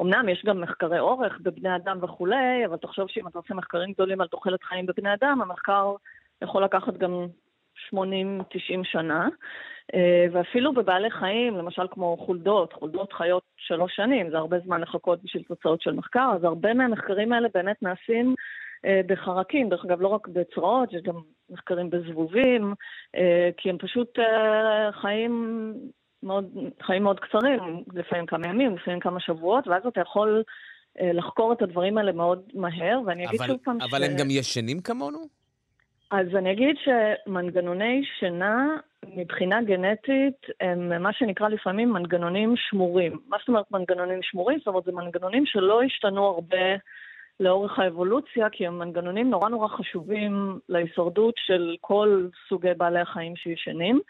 [0.00, 4.20] אמנם יש גם מחקרי אורך בבני אדם וכולי, אבל תחשוב שאם אתה עושה מחקרים גדולים
[4.20, 5.94] על תוחלת חיים בבני אדם, המחקר
[6.42, 7.26] יכול לקחת גם
[7.94, 7.96] 80-90
[8.84, 9.28] שנה.
[9.94, 15.22] אה, ואפילו בבעלי חיים, למשל כמו חולדות, חולדות חיות שלוש שנים, זה הרבה זמן לחכות
[15.22, 18.34] בשביל תוצאות של מחקר, אז הרבה מהמחקרים האלה באמת נעשים
[18.84, 21.14] אה, בחרקים, דרך אגב, לא רק בצרעות, יש גם
[21.50, 22.74] מחקרים בזבובים,
[23.16, 24.18] אה, כי הם פשוט
[25.00, 25.74] חיים
[26.22, 26.44] מאוד,
[26.82, 27.60] חיים מאוד קצרים,
[27.94, 30.42] לפעמים כמה ימים, לפעמים כמה שבועות, ואז אתה יכול
[31.00, 33.94] לחקור את הדברים האלה מאוד מהר, ואני אגיד אבל, שוב פעם אבל ש...
[33.94, 35.18] אבל הם גם ישנים כמונו?
[36.10, 38.76] אז אני אגיד שמנגנוני שינה
[39.16, 43.20] מבחינה גנטית הם מה שנקרא לפעמים מנגנונים שמורים.
[43.28, 44.58] מה זאת אומרת מנגנונים שמורים?
[44.58, 46.76] זאת אומרת, זה מנגנונים שלא השתנו הרבה
[47.40, 54.00] לאורך האבולוציה, כי הם מנגנונים נורא נורא חשובים להישרדות של כל סוגי בעלי החיים שישנים.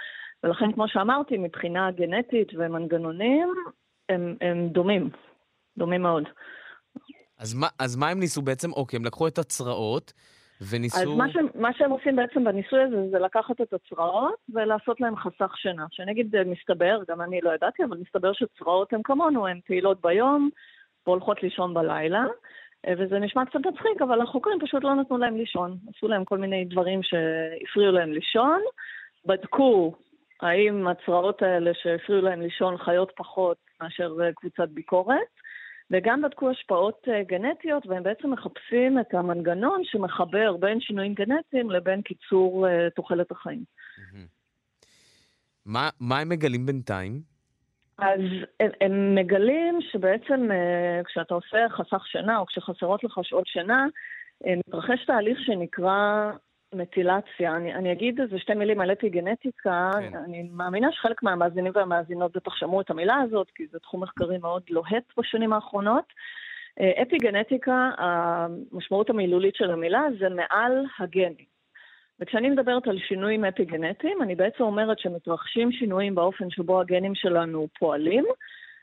[0.45, 3.55] ולכן, כמו שאמרתי, מבחינה גנטית ומנגנונים,
[4.09, 5.11] הם, הם דומים,
[5.79, 6.25] דומים מאוד.
[7.39, 8.73] אז מה, אז מה הם ניסו בעצם?
[8.73, 10.13] אוקיי, הם לקחו את הצרעות,
[10.61, 11.01] וניסו...
[11.01, 15.17] אז מה, ש, מה שהם עושים בעצם בניסוי הזה זה לקחת את הצרעות ולעשות להם
[15.17, 15.87] חסך שינה.
[15.91, 20.51] שאני אגיד מסתבר, גם אני לא ידעתי, אבל מסתבר שצרעות הן כמונו, הן פעילות ביום
[21.07, 22.25] והולכות לישון בלילה.
[22.87, 25.77] אה, וזה נשמע קצת מצחיק, אבל החוקרים פשוט לא נתנו להם לישון.
[25.97, 28.61] עשו להם כל מיני דברים שהפריעו להם לישון,
[29.27, 29.95] בדקו
[30.43, 35.17] האם הצרעות האלה שהפריעו להם לישון חיות פחות מאשר אה, קבוצת ביקורת,
[35.91, 42.03] וגם בדקו השפעות אה, גנטיות, והם בעצם מחפשים את המנגנון שמחבר בין שינויים גנטיים לבין
[42.03, 43.64] קיצור אה, תוחלת החיים.
[45.66, 47.20] מה, מה הם מגלים בינתיים?
[47.99, 48.20] אז
[48.61, 53.87] הם, הם מגלים שבעצם אה, כשאתה עושה חסך שינה, או כשחסרות לך שעות שינה,
[54.47, 56.30] מתרחש תהליך שנקרא
[56.75, 57.57] מטילציה.
[57.57, 59.91] אני, אני אגיד איזה שתי מילים על אפיגנטיקה.
[59.93, 60.17] כן.
[60.25, 64.62] אני מאמינה שחלק מהמאזינים והמאזינות בטח שמעו את המילה הזאת, כי זה תחום מחקרי מאוד
[64.71, 66.05] לוהט בשנים האחרונות.
[66.81, 71.57] אה, אפיגנטיקה, המשמעות המילולית של המילה זה מעל הגנים.
[72.21, 78.25] וכשאני מדברת על שינויים אפיגנטיים, אני בעצם אומרת שמתרחשים שינויים באופן שבו הגנים שלנו פועלים,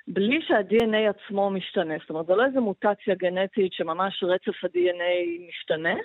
[0.07, 1.93] בלי שה-DNA עצמו משתנה.
[2.01, 5.95] זאת אומרת, זו לא איזו מוטציה גנטית שממש רצף ה-DNA משתנה,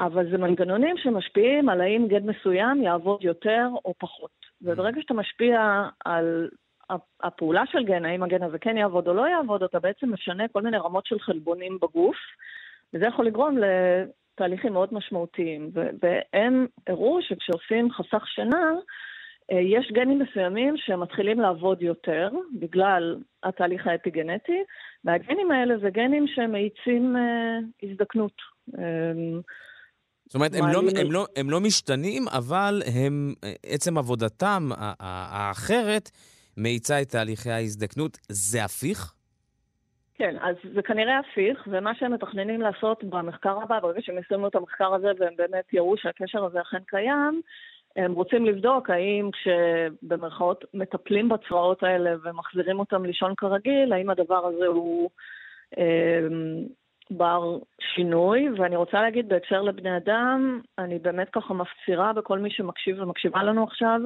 [0.00, 4.30] אבל זה מנגנונים שמשפיעים על האם גן מסוים יעבוד יותר או פחות.
[4.62, 6.48] וברגע שאתה משפיע על
[7.22, 10.62] הפעולה של גן, האם הגן הזה כן יעבוד או לא יעבוד, אתה בעצם משנה כל
[10.62, 12.16] מיני רמות של חלבונים בגוף,
[12.94, 15.70] וזה יכול לגרום לתהליכים מאוד משמעותיים.
[15.74, 18.72] והם הראו שכשעושים חסך שינה,
[19.52, 22.28] אה, יש גנים מסוימים שמתחילים לעבוד יותר
[22.58, 24.62] בגלל התהליך האפיגנטי,
[25.04, 28.42] והגנים האלה זה גנים שמאיצים אה, הזדקנות.
[28.78, 29.12] אה,
[30.32, 33.34] זאת אומרת, הם לא, הם, לא, הם לא משתנים, אבל הם,
[33.66, 34.68] עצם עבודתם
[35.00, 36.10] האחרת
[36.56, 38.18] מאיצה את תהליכי ההזדקנות.
[38.28, 39.14] זה הפיך?
[40.14, 44.54] כן, אז זה כנראה הפיך, ומה שהם מתכננים לעשות במחקר הבא, ברגע שהם יסיימו את
[44.54, 47.40] המחקר הזה והם באמת יראו שהקשר הזה אכן קיים,
[47.96, 54.66] הם רוצים לבדוק האם כשבמרכאות מטפלים בצרעות האלה ומחזירים אותם לישון כרגיל, האם הדבר הזה
[54.66, 55.10] הוא
[55.78, 56.28] אה,
[57.12, 63.00] בר שינוי, ואני רוצה להגיד בהקשר לבני אדם, אני באמת ככה מפצירה בכל מי שמקשיב
[63.00, 64.00] ומקשיבה לנו עכשיו,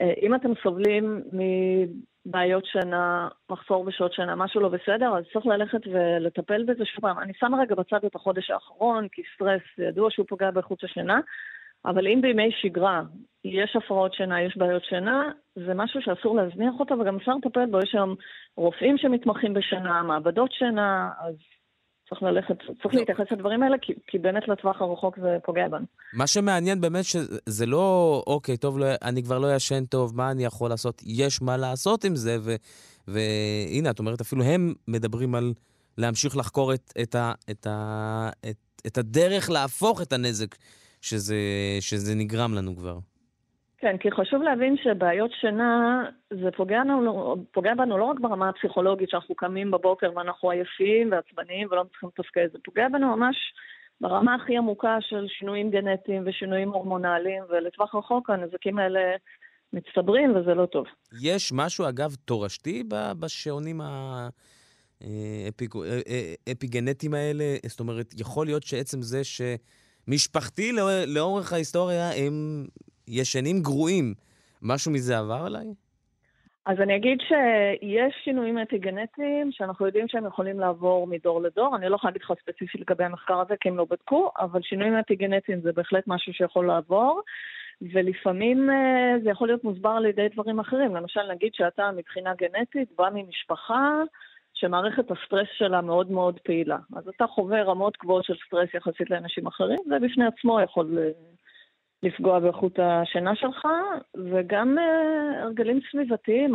[0.00, 5.80] אה, אם אתם סובלים מבעיות שינה, מחסור בשעות שינה, משהו לא בסדר, אז צריך ללכת
[5.92, 7.18] ולטפל בזה שוב פעם.
[7.18, 11.20] אני שמה רגע בצד את החודש האחרון, כי סטרס ידוע שהוא פוגע באיכות השינה,
[11.84, 13.02] אבל אם בימי שגרה
[13.44, 17.78] יש הפרעות שינה, יש בעיות שינה, זה משהו שאסור להזניח אותו וגם אפשר לטפל בו.
[17.78, 18.14] יש היום
[18.56, 21.34] רופאים שמתמחים בשינה, מעבדות שינה, אז
[22.08, 25.86] צריך ללכת, צריך להתייחס לדברים האלה, כי, כי באמת לטווח הרחוק זה פוגע בנו.
[26.12, 30.44] מה שמעניין באמת שזה לא, אוקיי, טוב, לא, אני כבר לא ישן טוב, מה אני
[30.44, 31.02] יכול לעשות?
[31.06, 32.54] יש מה לעשות עם זה, ו,
[33.08, 35.52] והנה, את אומרת, אפילו הם מדברים על
[35.98, 40.54] להמשיך לחקור את, את, ה, את, ה, את, את הדרך להפוך את הנזק
[41.00, 41.36] שזה,
[41.80, 42.98] שזה נגרם לנו כבר.
[43.84, 49.10] כן, כי חשוב להבין שבעיות שינה, זה פוגע, לנו, פוגע בנו לא רק ברמה הפסיכולוגית,
[49.10, 53.36] שאנחנו קמים בבוקר ואנחנו עייפים ועצבניים ולא מצליחים לתפקד, זה פוגע בנו ממש
[54.00, 59.00] ברמה הכי עמוקה של שינויים גנטיים ושינויים הורמונליים, ולטווח רחוק הנזקים האלה
[59.72, 60.86] מצטברים וזה לא טוב.
[61.22, 62.82] יש משהו, אגב, תורשתי
[63.20, 63.80] בשעונים
[66.46, 67.44] האפיגנטיים האלה?
[67.66, 70.72] זאת אומרת, יכול להיות שעצם זה שמשפחתי
[71.06, 72.64] לאורך ההיסטוריה הם
[73.08, 74.14] ישנים גרועים.
[74.62, 75.66] משהו מזה עבר עליי?
[76.66, 81.76] אז אני אגיד שיש שינויים אפיגנטיים שאנחנו יודעים שהם יכולים לעבור מדור לדור.
[81.76, 84.94] אני לא יכולה להגיד לך ספציפית לגבי המחקר הזה, כי הם לא בדקו, אבל שינויים
[84.94, 87.20] אפיגנטיים זה בהחלט משהו שיכול לעבור,
[87.92, 90.96] ולפעמים אה, זה יכול להיות מוסבר על ידי דברים אחרים.
[90.96, 94.02] למשל, נגיד שאתה מבחינה גנטית בא ממשפחה
[94.54, 96.78] שמערכת הסטרס שלה מאוד מאוד פעילה.
[96.96, 100.98] אז אתה חווה רמות גבוהות של סטרס יחסית לאנשים אחרים, זה בפני עצמו יכול
[102.04, 103.66] לפגוע באיכות השינה שלך,
[104.30, 106.54] וגם uh, הרגלים סביבתיים.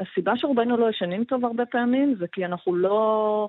[0.00, 3.48] הסיבה שרובנו לא ישנים טוב הרבה פעמים זה כי אנחנו לא,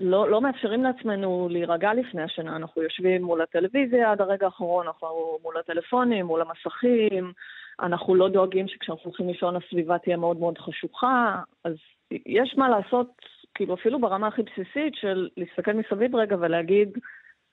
[0.00, 2.56] לא, לא מאפשרים לעצמנו להירגע לפני השינה.
[2.56, 7.32] אנחנו יושבים מול הטלוויזיה עד הרגע האחרון, אנחנו מול הטלפונים, מול המסכים,
[7.80, 11.74] אנחנו לא דואגים שכשאנחנו הולכים לישון הסביבה תהיה מאוד מאוד חשוכה, אז
[12.10, 13.08] יש מה לעשות,
[13.54, 16.98] כאילו אפילו ברמה הכי בסיסית של להסתכל מסביב רגע ולהגיד,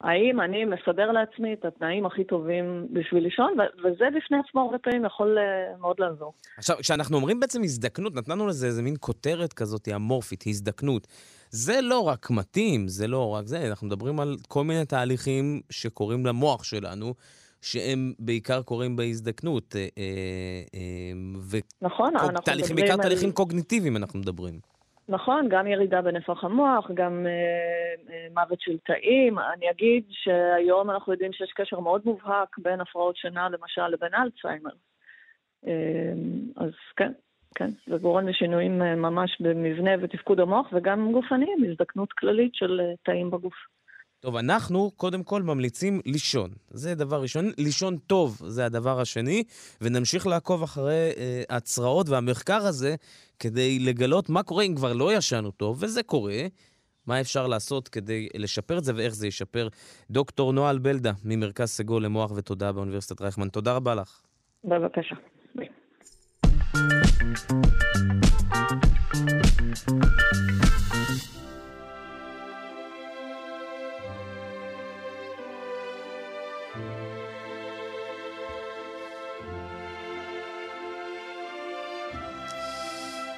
[0.03, 5.05] האם אני מסדר לעצמי את התנאים הכי טובים בשביל לישון, וזה בפני עצמו הרבה פעמים
[5.05, 6.33] יכול uh, מאוד לעזור.
[6.57, 11.07] עכשיו, כשאנחנו אומרים בעצם הזדקנות, נתנו לזה איזה מין כותרת כזאת אמורפית, הזדקנות.
[11.49, 16.25] זה לא רק מתאים, זה לא רק זה, אנחנו מדברים על כל מיני תהליכים שקורים
[16.25, 17.13] למוח שלנו,
[17.61, 19.75] שהם בעיקר קורים בהזדקנות.
[19.75, 19.87] אה,
[20.75, 22.75] אה, נכון, אנחנו מדברים...
[22.75, 24.72] בעיקר תהליכים קוגניטיביים אנחנו מדברים.
[25.09, 29.39] נכון, גם ירידה בנפח המוח, גם אה, אה, מוות של תאים.
[29.39, 34.71] אני אגיד שהיום אנחנו יודעים שיש קשר מאוד מובהק בין הפרעות שינה, למשל, לבין אלצהיימר.
[35.67, 36.13] אה,
[36.57, 37.11] אז כן,
[37.55, 42.93] כן, זה גורם לשינויים אה, ממש במבנה ותפקוד המוח, וגם גופניים, הזדקנות כללית של אה,
[43.03, 43.55] תאים בגוף.
[44.23, 46.49] טוב, אנחנו קודם כל ממליצים לישון.
[46.69, 47.51] זה דבר ראשון.
[47.57, 49.43] לישון טוב זה הדבר השני,
[49.81, 52.95] ונמשיך לעקוב אחרי אה, הצרעות והמחקר הזה
[53.39, 56.41] כדי לגלות מה קורה אם כבר לא ישנו טוב, וזה קורה.
[57.07, 59.67] מה אפשר לעשות כדי לשפר את זה ואיך זה ישפר.
[60.09, 64.21] דוקטור נועה אלבלדה, ממרכז סגול למוח ותודעה באוניברסיטת רייכמן, תודה רבה לך.
[64.63, 65.15] בבקשה.
[65.55, 65.67] ביי.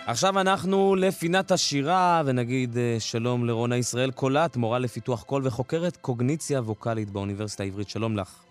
[0.08, 6.62] עכשיו אנחנו לפינת השירה, ונגיד אה, שלום לרונה ישראל קולט, מורה לפיתוח קול וחוקרת קוגניציה
[6.62, 7.90] ווקאלית באוניברסיטה העברית.
[7.90, 8.44] שלום לך.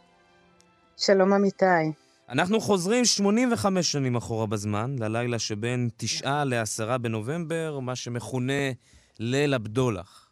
[0.96, 1.64] שלום אמיתי.
[2.28, 8.72] אנחנו חוזרים 85 שנים אחורה בזמן, ללילה שבין 9 ל-10 בנובמבר, מה שמכונה
[9.18, 10.30] ליל הבדולח.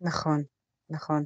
[0.00, 0.42] נכון,
[0.90, 1.24] נכון.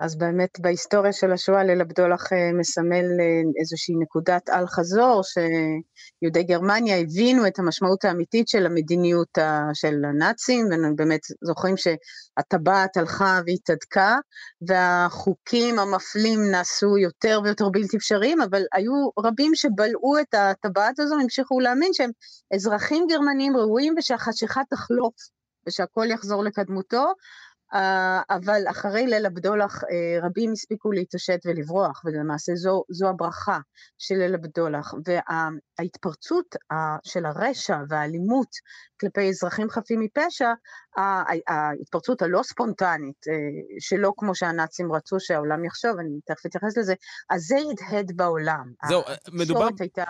[0.00, 6.98] אז באמת בהיסטוריה של השואה ליל הבדולח אה, מסמל אה, איזושהי נקודת אל-חזור, שיהודי גרמניה
[7.00, 9.38] הבינו את המשמעות האמיתית של המדיניות
[9.74, 14.16] של הנאצים, ובאמת זוכרים שהטבעת הלכה והתהדקה,
[14.68, 21.60] והחוקים המפלים נעשו יותר ויותר בלתי אפשריים, אבל היו רבים שבלעו את הטבעת הזו, המשיכו
[21.60, 22.10] להאמין שהם
[22.54, 25.14] אזרחים גרמנים ראויים ושהחשיכה תחלוף
[25.68, 27.12] ושהכול יחזור לקדמותו, אה,
[28.30, 33.58] אבל אחרי ליל הבדולח אה, רבים הספיקו להתעשת ולברוח, ולמעשה זו, זו הברכה
[33.98, 34.94] של ליל הבדולח.
[35.04, 36.56] וההתפרצות
[37.04, 38.48] של הרשע והאלימות
[39.00, 40.52] כלפי אזרחים חפים מפשע,
[41.48, 43.34] ההתפרצות הלא ספונטנית, אה,
[43.80, 46.94] שלא כמו שהנאצים רצו שהעולם יחשוב, אני תכף אתייחס לזה,
[47.30, 48.72] אז זה הדהד בעולם.
[48.88, 49.02] זהו,
[49.32, 49.68] מדובר...
[49.80, 50.04] הייתה...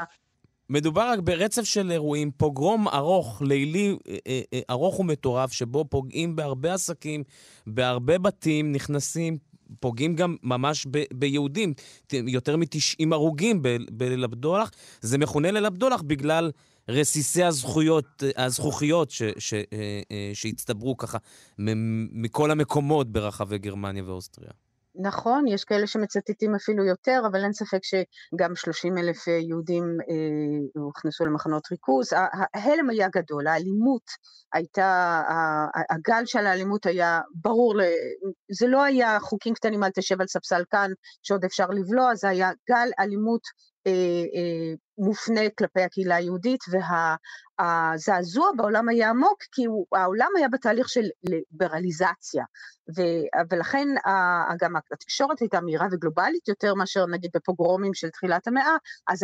[0.70, 6.36] מדובר רק ברצף של אירועים, פוגרום ארוך, לילי אה, אה, אה, ארוך ומטורף, שבו פוגעים
[6.36, 7.22] בהרבה עסקים,
[7.66, 9.38] בהרבה בתים, נכנסים,
[9.80, 11.74] פוגעים גם ממש ב- ביהודים.
[12.12, 14.70] יותר מ-90 הרוגים בליל הבדולח.
[15.00, 16.50] זה מכונה ליל הבדולח בגלל
[16.88, 19.54] רסיסי הזכויות, הזכוכיות ש- ש-
[20.34, 21.18] שהצטברו ככה
[21.58, 24.50] מכל המקומות ברחבי גרמניה ואוסטריה.
[24.98, 30.82] נכון, יש כאלה שמצטטים אפילו יותר, אבל אין ספק שגם 30 אלף אה, יהודים אה,
[30.82, 32.08] הוכנסו למחנות ריכוז.
[32.54, 34.02] ההלם היה גדול, האלימות
[34.54, 35.22] הייתה,
[35.90, 37.74] הגל של האלימות היה ברור,
[38.50, 40.90] זה לא היה חוקים קטנים אל תשב על ספסל כאן
[41.22, 43.42] שעוד אפשר לבלוע, זה היה גל אלימות
[44.98, 46.60] מופנה כלפי הקהילה היהודית,
[47.58, 52.44] והזעזוע בעולם היה עמוק, כי הוא, העולם היה בתהליך של ליברליזציה,
[52.96, 53.00] ו,
[53.50, 53.88] ולכן
[54.60, 58.76] גם התקשורת הייתה מהירה וגלובלית יותר מאשר נגיד בפוגרומים של תחילת המאה,
[59.08, 59.18] אז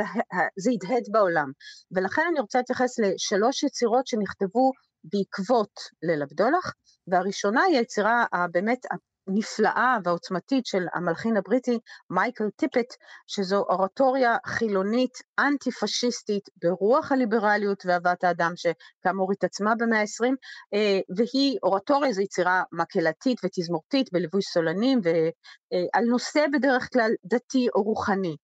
[0.58, 1.50] זה הדהד בעולם.
[1.92, 4.70] ולכן אני רוצה להתייחס לשלוש יצירות שנכתבו
[5.04, 6.72] בעקבות ליל הבדולח,
[7.06, 8.86] והראשונה היא היצירה הבאמת
[9.32, 11.78] הנפלאה והעוצמתית של המלחין הבריטי
[12.10, 12.94] מייקל טיפט,
[13.26, 20.34] שזו אורטוריה חילונית אנטי-פשיסטית ברוח הליברליות ואהבת האדם שכאמור התעצמה במאה ה-20,
[20.74, 27.82] אה, והיא אורטוריה, זו יצירה מקהלתית ותזמורתית בליווי סולנים ועל נושא בדרך כלל דתי או
[27.82, 28.36] רוחני.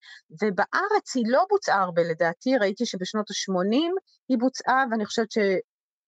[0.43, 3.93] ובארץ היא לא בוצעה הרבה לדעתי, ראיתי שבשנות ה-80
[4.29, 5.39] היא בוצעה ואני חושבת ש...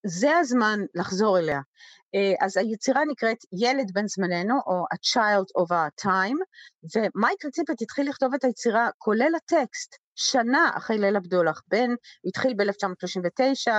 [0.06, 1.60] זה הזמן לחזור אליה.
[2.14, 6.38] אה, אז היצירה נקראת ילד בן זמננו, או A Child of Our Time,
[6.94, 13.72] ומייקל ציפט התחיל לכתוב את היצירה, כולל הטקסט, שנה אחרי ליל הבדולח, בין, התחיל ב-1939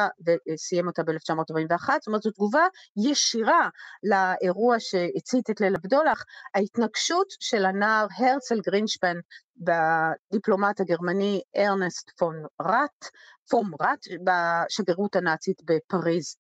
[0.54, 2.68] וסיים אותה ב-1941, זאת אומרת זו תגובה
[2.98, 3.70] ישירה
[4.04, 6.24] לאירוע שהצית את ליל הבדולח,
[6.56, 9.18] ההתנגשות של הנער הרצל גרינשפן
[9.58, 13.06] בדיפלומט הגרמני ארנסט פון ראט,
[13.52, 16.36] פום ראט, בשגרירות הנאצית בפריז.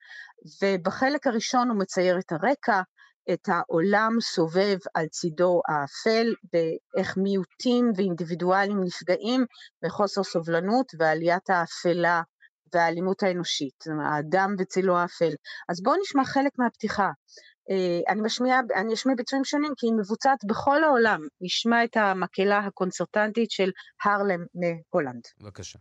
[0.61, 2.81] ובחלק הראשון הוא מצייר את הרקע,
[3.33, 9.45] את העולם סובב על צידו האפל, ואיך מיעוטים ואינדיבידואלים נפגעים
[9.85, 12.21] מחוסר סובלנות ועליית האפלה
[12.73, 15.33] והאלימות האנושית, האדם וצילו האפל.
[15.69, 17.09] אז בואו נשמע חלק מהפתיחה.
[17.71, 21.21] אה, אני משמיע, אני אשמיע ביצועים שונים כי היא מבוצעת בכל העולם.
[21.41, 23.71] נשמע את המקהלה הקונצרטנטית של
[24.05, 25.21] הרלם מהולנד.
[25.39, 25.79] בבקשה.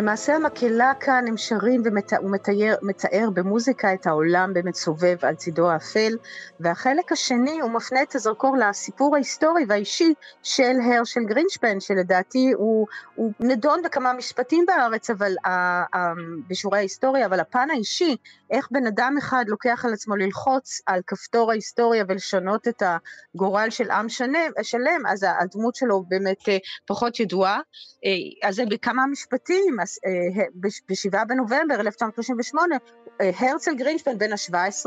[0.00, 1.82] למעשה המקהלה כאן, הם שרים
[2.82, 6.16] ומתאר במוזיקה את העולם באמת סובב על צידו האפל,
[6.60, 13.32] והחלק השני הוא מפנה את הזרקור לסיפור ההיסטורי והאישי של הרשל גרינשפן, שלדעתי הוא, הוא
[13.40, 15.98] נדון בכמה משפטים בארץ, אבל uh, uh,
[16.48, 18.16] בשיעורי ההיסטוריה, אבל הפן האישי,
[18.50, 22.82] איך בן אדם אחד לוקח על עצמו ללחוץ על כפתור ההיסטוריה ולשנות את
[23.34, 26.52] הגורל של עם שלם, שלם אז הדמות שלו באמת uh,
[26.86, 27.58] פחות ידועה.
[27.58, 29.89] Uh, אז זה בכמה משפטים, אה,
[30.54, 32.76] ב-7 בנובמבר 1938,
[33.20, 34.86] אה, הרשל גרינשפן בן ה-17,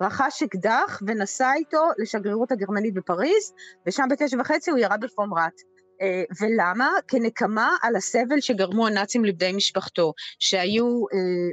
[0.00, 3.52] רכש אקדח ונסע איתו לשגרירות הגרמנית בפריז,
[3.86, 5.71] ושם בתשע וחצי הוא ירה בפום ראט.
[6.02, 6.90] אה, ולמה?
[7.08, 11.04] כנקמה על הסבל שגרמו הנאצים לבני משפחתו, שהיו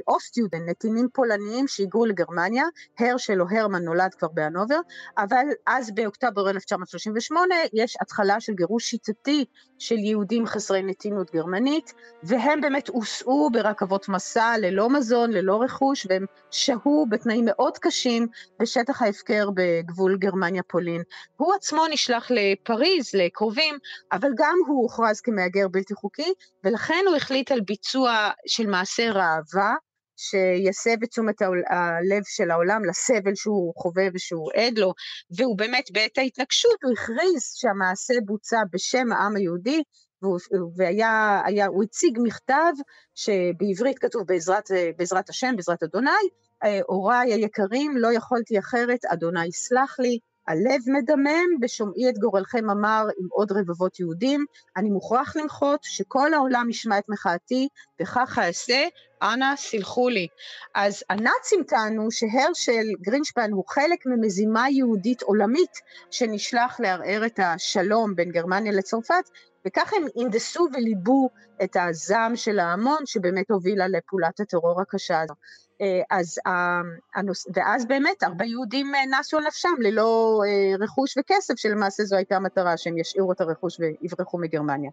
[0.08, 2.64] Ostjuden, אה, נתינים פולניים שהיגרו לגרמניה,
[2.98, 4.78] הרשל או הרמן נולד כבר בהנובר,
[5.18, 9.44] אבל אז באוקטובר 1938 יש התחלה של גירוש שיטתי
[9.78, 16.24] של יהודים חסרי נתינות גרמנית, והם באמת הוסעו ברכבות מסע ללא מזון, ללא רכוש, והם
[16.50, 18.26] שהו בתנאים מאוד קשים
[18.60, 21.02] בשטח ההפקר בגבול גרמניה-פולין.
[21.36, 23.78] הוא עצמו נשלח לפריז, לקרובים,
[24.12, 26.32] אבל גם הוא הוכרז כמהגר בלתי חוקי,
[26.64, 29.74] ולכן הוא החליט על ביצוע של מעשה ראווה,
[30.16, 34.92] שיסב את תשומת הלב של העולם לסבל שהוא חווה ושהוא עד לו,
[35.30, 39.82] והוא באמת בעת ההתנגשות הוא הכריז שהמעשה בוצע בשם העם היהודי,
[40.76, 42.72] והיה, היה, הוא הציג מכתב
[43.14, 46.10] שבעברית כתוב בעזרת, בעזרת השם, בעזרת אדוני,
[46.64, 50.18] אה, הוריי היקרים, לא יכולתי אחרת, אדוני יסלח לי,
[50.48, 54.44] הלב מדמם בשומעי את גורלכם אמר עם עוד רבבות יהודים,
[54.76, 57.68] אני מוכרח למחות שכל העולם ישמע את מחאתי,
[58.00, 58.82] וכך אעשה,
[59.22, 60.26] אנא סלחו לי.
[60.74, 65.72] אז הנאצים טענו שהרשל גרינשפן הוא חלק ממזימה יהודית עולמית
[66.10, 69.30] שנשלח לערער את השלום בין גרמניה לצרפת,
[69.66, 71.28] וכך הם הנדסו וליבו
[71.62, 75.34] את הזעם של ההמון שבאמת הובילה לפעולת הטרור הקשה הזו.
[75.80, 76.38] אה, אז,
[77.14, 77.46] הנוס...
[77.54, 82.36] ואז באמת הרבה יהודים אה, נסו על נפשם ללא אה, רכוש וכסף, שלמעשה זו הייתה
[82.36, 84.90] המטרה, שהם ישאירו את הרכוש ויברחו מגרמניה.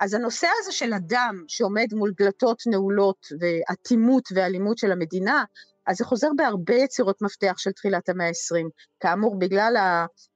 [0.00, 5.44] אז הנושא הזה של אדם שעומד מול דלתות נעולות ואטימות ואלימות של המדינה,
[5.86, 8.68] אז זה חוזר בהרבה יצירות מפתח של תחילת המאה ה-20.
[9.00, 9.76] כאמור, בגלל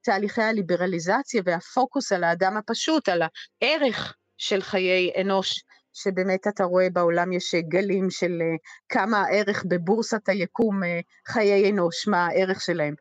[0.01, 3.21] תהליכי הליברליזציה והפוקוס על האדם הפשוט, על
[3.61, 5.63] הערך של חיי אנוש.
[5.93, 8.41] שבאמת אתה רואה בעולם יש גלים של
[8.89, 10.79] כמה הערך בבורסת היקום
[11.27, 12.95] חיי אנוש, מה הערך שלהם.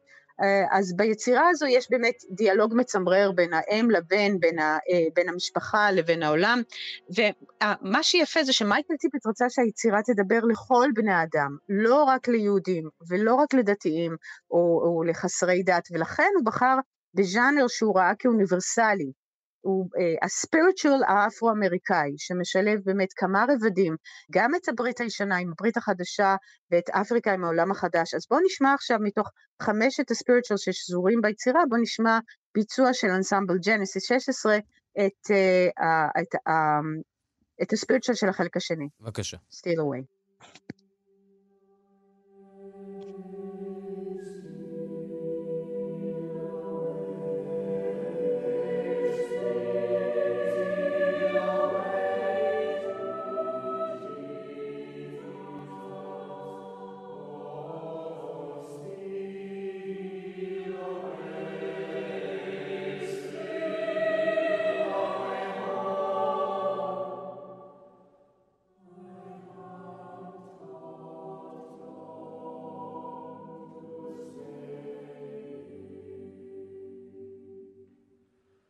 [0.72, 4.78] אז ביצירה הזו יש באמת דיאלוג מצמרר בין האם לבן, בין, ה,
[5.14, 6.62] בין המשפחה לבין העולם,
[7.16, 13.34] ומה שיפה זה שמייקל טיפט רצה שהיצירה תדבר לכל בני האדם, לא רק ליהודים ולא
[13.34, 14.16] רק לדתיים
[14.50, 16.76] או, או לחסרי דת, ולכן הוא בחר
[17.14, 19.12] בז'אנר שהוא ראה כאוניברסלי,
[19.62, 23.96] הוא uh, הספיריטואל האפרו-אמריקאי, שמשלב באמת כמה רבדים,
[24.32, 26.36] גם את הברית הישנה עם הברית החדשה
[26.70, 28.14] ואת אפריקה עם העולם החדש.
[28.14, 29.28] אז בואו נשמע עכשיו מתוך
[29.62, 32.18] חמשת הספיריטואל ששזורים ביצירה, בואו נשמע
[32.54, 36.50] ביצוע של אנסמבל ג'נסיס 16, את, uh, את, uh,
[37.62, 38.88] את הספיריטואל של החלק השני.
[39.00, 39.36] בבקשה.
[39.36, 40.04] Still away.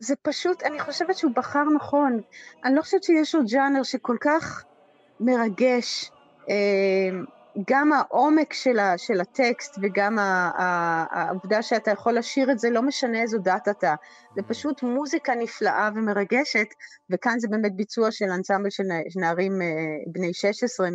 [0.03, 2.20] זה פשוט, אני חושבת שהוא בחר נכון.
[2.65, 4.65] אני לא חושבת שיש עוד ג'אנר שכל כך
[5.20, 6.11] מרגש.
[6.51, 7.19] אה,
[7.70, 10.19] גם העומק של, ה, של הטקסט וגם
[11.11, 13.95] העובדה שאתה יכול לשיר את זה, לא משנה איזו דת אתה.
[14.37, 16.66] זה פשוט מוזיקה נפלאה ומרגשת,
[17.11, 18.85] וכאן זה באמת ביצוע של אנסמבל של
[19.16, 19.66] נערים אה,
[20.07, 20.89] בני 16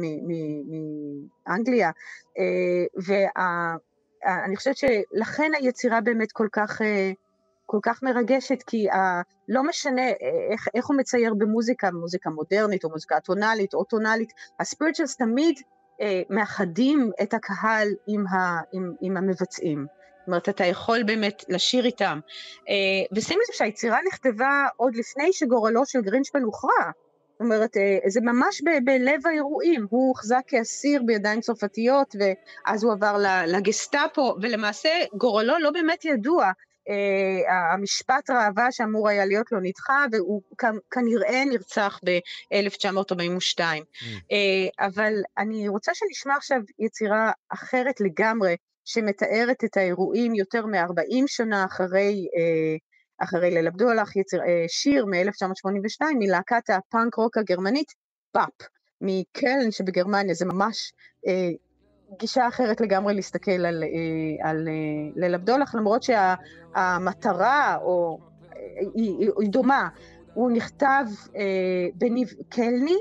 [1.48, 1.92] מאנגליה.
[2.38, 6.82] אה, ואני חושבת שלכן היצירה באמת כל כך...
[7.70, 9.22] כל כך מרגשת, כי ה...
[9.48, 10.08] לא משנה
[10.52, 15.60] איך, איך הוא מצייר במוזיקה, מוזיקה מודרנית או מוזיקה טונאלית או טונאלית, הספיריטואלס תמיד
[16.02, 19.86] אה, מאחדים את הקהל עם, ה, עם, עם המבצעים.
[20.20, 22.20] זאת אומרת, אתה יכול באמת לשיר איתם.
[22.70, 26.92] אה, ושימי לב שהיצירה נכתבה עוד לפני שגורלו של גרינשפן הוכרע.
[27.32, 32.94] זאת אומרת, אה, זה ממש ב- בלב האירועים, הוא הוחזק כאסיר בידיים צרפתיות ואז הוא
[32.94, 33.18] עבר
[33.48, 36.52] לגסטאפו, ולמעשה גורלו לא באמת ידוע.
[36.88, 40.42] Uh, המשפט ראווה שאמור היה להיות לו נדחה, והוא
[40.92, 43.60] כנראה נרצח ב-1942.
[43.60, 44.04] Mm.
[44.04, 48.56] Uh, אבל אני רוצה שנשמע עכשיו יצירה אחרת לגמרי,
[48.86, 56.70] שמתארת את האירועים יותר מ-40 שנה אחרי, uh, אחרי ליל הבדולח, יציר, שיר מ-1982 מלהקת
[56.70, 57.94] הפאנק רוק הגרמנית,
[58.32, 58.68] פאפ,
[59.02, 60.94] מקלן שבגרמניה, זה ממש
[61.26, 61.30] uh,
[62.20, 64.74] גישה אחרת לגמרי להסתכל על, אה, על אה,
[65.16, 68.20] ליל הבדולח, למרות שהמטרה או,
[68.96, 69.88] היא, היא, היא דומה.
[70.34, 71.06] הוא נכתב
[71.36, 72.98] אה, בניב קלני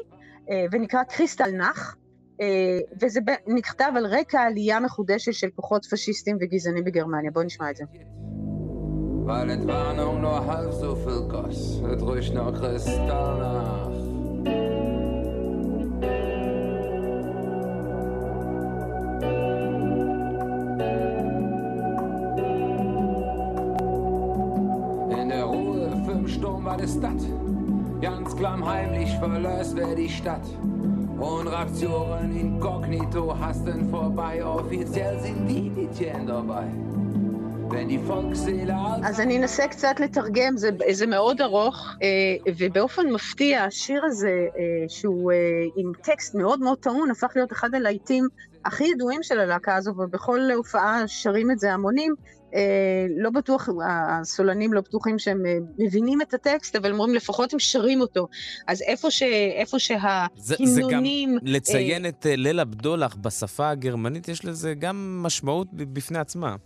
[0.51, 1.97] אה, ונקרא קריסטל נח,
[2.41, 7.31] אה, וזה נכתב על רקע עלייה מחודשת של כוחות פשיסטים וגזענים בגרמניה.
[7.31, 7.85] בואו נשמע את זה.
[9.27, 10.17] Weil Entwarnung.
[25.11, 27.13] In der Ruhe vom Sturm war das Stadt.
[28.01, 30.47] Ganz klamm heimlich verlöst wer die Stadt.
[31.19, 34.45] Und Raptionen inkognito hasten vorbei.
[34.45, 36.67] Offiziell sind die, die Tien dabei.
[39.05, 44.89] אז אני אנסה קצת לתרגם, זה, זה מאוד ארוך, אה, ובאופן מפתיע, השיר הזה, אה,
[44.89, 45.37] שהוא אה,
[45.77, 48.29] עם טקסט מאוד מאוד טעון, הפך להיות אחד הלהיטים
[48.65, 52.15] הכי ידועים של הלהקה הזו, ובכל הופעה שרים את זה המונים.
[53.17, 55.43] לא בטוח, הסולנים לא בטוחים שהם
[55.79, 58.29] מבינים את הטקסט, אבל הם אומרים לפחות הם שרים אותו.
[58.67, 59.23] אז איפה, ש,
[59.57, 60.29] איפה שההמנונים...
[60.37, 61.05] זה, זה גם
[61.43, 66.57] לציין את ליל הבדולח בשפה הגרמנית, יש לזה גם משמעות בפני עצמה.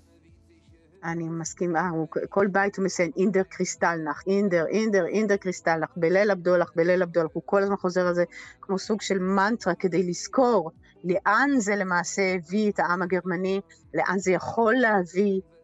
[1.05, 1.91] אני מסכימה,
[2.29, 7.43] כל בית הוא מציין אינדר קריסטלנח, אינדר, אינדר, אינדר קריסטלנח, בליל הבדולח, בליל הבדולח, הוא
[7.47, 8.25] כל הזמן חוזר על זה
[8.61, 10.71] כמו סוג של מנטרה כדי לזכור
[11.05, 13.61] לאן זה למעשה הביא את העם הגרמני,
[13.95, 15.60] לאן זה יכול להביא אה,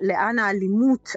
[0.00, 1.08] לאן האלימות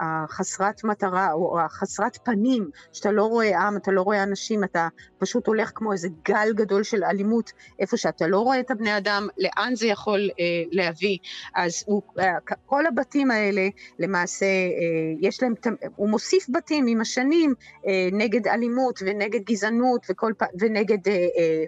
[0.00, 4.88] החסרת מטרה או החסרת פנים, שאתה לא רואה עם, אתה לא רואה אנשים, אתה
[5.18, 9.28] פשוט הולך כמו איזה גל גדול של אלימות, איפה שאתה לא רואה את הבני אדם,
[9.38, 11.18] לאן זה יכול אה, להביא.
[11.54, 12.32] אז הוא, אה,
[12.66, 13.68] כל הבתים האלה,
[13.98, 14.46] למעשה,
[15.20, 15.54] יש להם,
[15.96, 17.54] הוא מוסיף בתים עם השנים
[18.12, 21.12] נגד אלימות ונגד גזענות וכל, ונגד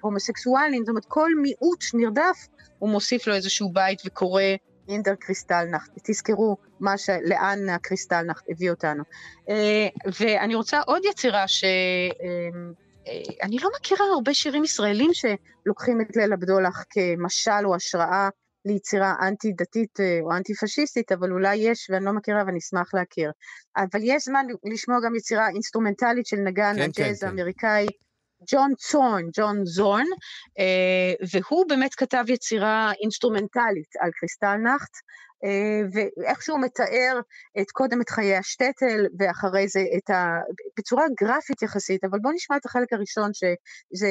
[0.02, 2.48] הומוסקסואלים, זאת אומרת, כל מיעוט נרדף,
[2.78, 4.43] הוא מוסיף לו איזשהו בית וקורא
[4.91, 6.57] אינדר קריסטלנח, תזכרו
[6.97, 7.11] ש...
[7.25, 9.03] לאן הקריסטלנח הביא אותנו.
[9.49, 9.89] אה,
[10.21, 11.65] ואני רוצה עוד יצירה ש...
[11.65, 18.29] אה, אני לא מכירה הרבה שירים ישראלים שלוקחים את ליל הבדולח כמשל או השראה
[18.65, 23.31] ליצירה אנטי-דתית אה, או אנטי-פשיסטית, אבל אולי יש, ואני לא מכירה ואני אשמח להכיר.
[23.77, 27.37] אבל יש זמן לשמוע גם יצירה אינסטרומנטלית של נגן כן, הג'אז כן, כן.
[28.49, 30.07] ג'ון צורן, ג'ון זורן,
[30.59, 34.95] אה, והוא באמת כתב יצירה אינסטרומנטלית על קריסטל נחט,
[35.45, 37.21] אה, ואיכשהו מתאר
[37.61, 40.39] את קודם את חיי השטטל, ואחרי זה את ה...
[40.79, 44.07] בצורה גרפית יחסית, אבל בואו נשמע את החלק הראשון, שזה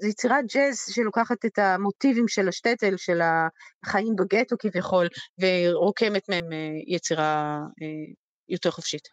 [0.00, 5.08] זה יצירת ג'אז שלוקחת את המוטיבים של השטטל, של החיים בגטו כביכול,
[5.40, 7.58] ורוקמת מהם אה, יצירה
[8.48, 9.08] יותר חופשית.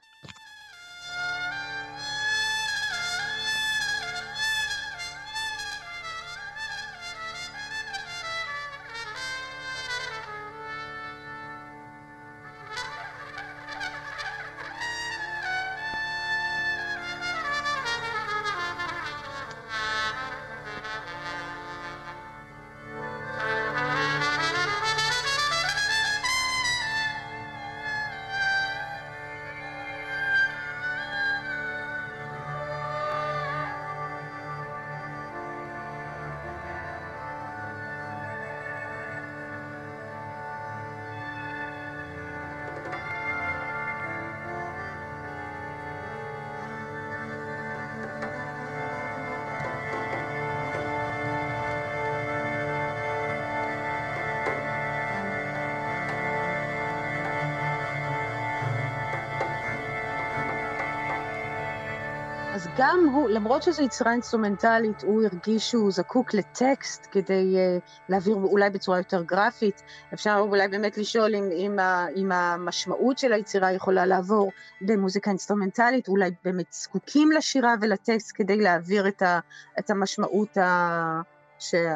[62.77, 68.69] גם הוא, למרות שזו יצירה אינסטרומנטלית, הוא הרגיש שהוא זקוק לטקסט כדי uh, להעביר אולי
[68.69, 69.83] בצורה יותר גרפית.
[70.13, 76.07] אפשר אולי באמת לשאול אם, אם, ה, אם המשמעות של היצירה יכולה לעבור במוזיקה אינסטרומנטלית,
[76.07, 79.39] אולי באמת זקוקים לשירה ולטקסט כדי להעביר את, ה,
[79.79, 81.21] את המשמעות, ה,
[81.59, 81.95] שה,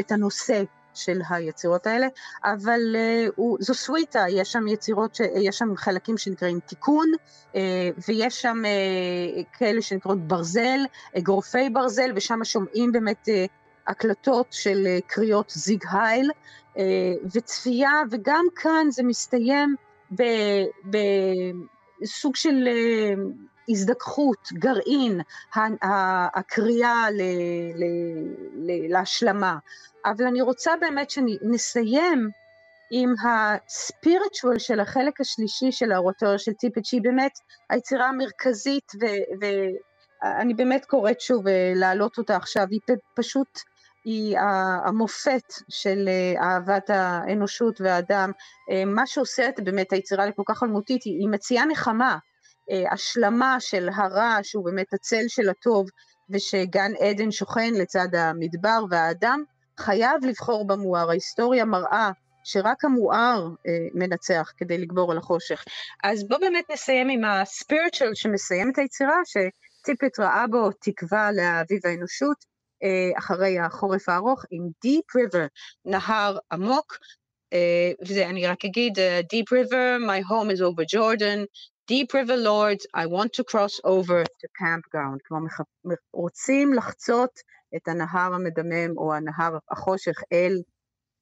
[0.00, 0.62] את הנושא
[0.94, 2.06] של היצירות האלה,
[2.44, 7.12] אבל uh, הוא, זו סוויטה, יש שם יצירות, ש, יש שם חלקים שנקראים תיקון,
[7.52, 7.56] uh,
[8.08, 10.80] ויש שם uh, כאלה שנקראות ברזל,
[11.18, 13.32] אגרופי ברזל, ושם שומעים באמת uh,
[13.86, 16.30] הקלטות של uh, קריאות זיג הייל,
[16.74, 16.78] uh,
[17.34, 19.76] וצפייה, וגם כאן זה מסתיים
[22.00, 22.68] בסוג של...
[22.68, 25.20] Uh, הזדככות, גרעין,
[26.34, 27.06] הקריאה
[28.88, 29.56] להשלמה.
[30.04, 32.30] אבל אני רוצה באמת שנסיים
[32.90, 37.32] עם הספיריטואל של החלק השלישי של האורטוריה של טיפט, שהיא באמת
[37.70, 38.92] היצירה המרכזית,
[39.40, 42.80] ואני באמת קוראת שוב להעלות אותה עכשיו, היא
[43.16, 43.60] פשוט,
[44.04, 44.38] היא
[44.84, 46.08] המופת של
[46.42, 48.32] אהבת האנושות והאדם.
[48.86, 52.18] מה שעושה את באמת היצירה לכל כך אלמותית, היא מציעה נחמה.
[52.90, 55.86] השלמה של הרע שהוא באמת הצל של הטוב
[56.30, 59.44] ושגן עדן שוכן לצד המדבר והאדם,
[59.78, 61.10] חייב לבחור במואר.
[61.10, 62.10] ההיסטוריה מראה
[62.44, 65.64] שרק המואר אה, מנצח כדי לגבור על החושך.
[66.04, 72.44] אז בואו באמת נסיים עם הספיריטואל שמסיים את היצירה, שטיפט ראה בו תקווה לאביב האנושות,
[72.82, 75.48] אה, אחרי החורף הארוך, עם Deep River,
[75.84, 76.98] נהר עמוק,
[77.52, 81.46] אה, וזה אני רק אגיד, uh, Deep River, my home is over Jordan,
[81.90, 85.18] Deep River Lords, I want to cross over to campground.
[85.28, 85.48] כלומר,
[86.12, 87.30] רוצים לחצות
[87.76, 90.62] את הנהר המדמם או הנהר החושך אל,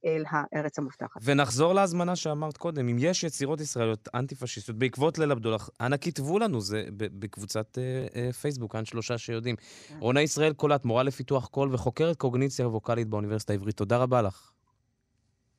[0.05, 1.20] אל הארץ המובטחת.
[1.24, 6.60] ונחזור להזמנה שאמרת קודם, אם יש יצירות ישראליות אנטי-פשיסטיות בעקבות ליל עבדולח, אנא כתבו לנו,
[6.60, 9.56] זה בקבוצת אה, אה, פייסבוק, כאן שלושה שיודעים.
[9.56, 9.97] כן.
[10.01, 13.76] רונה ישראל קולט, מורה לפיתוח קול וחוקרת קוגניציה ווקאלית באוניברסיטה העברית.
[13.76, 14.52] תודה רבה לך.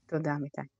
[0.05, 0.76] תודה, אמיתי.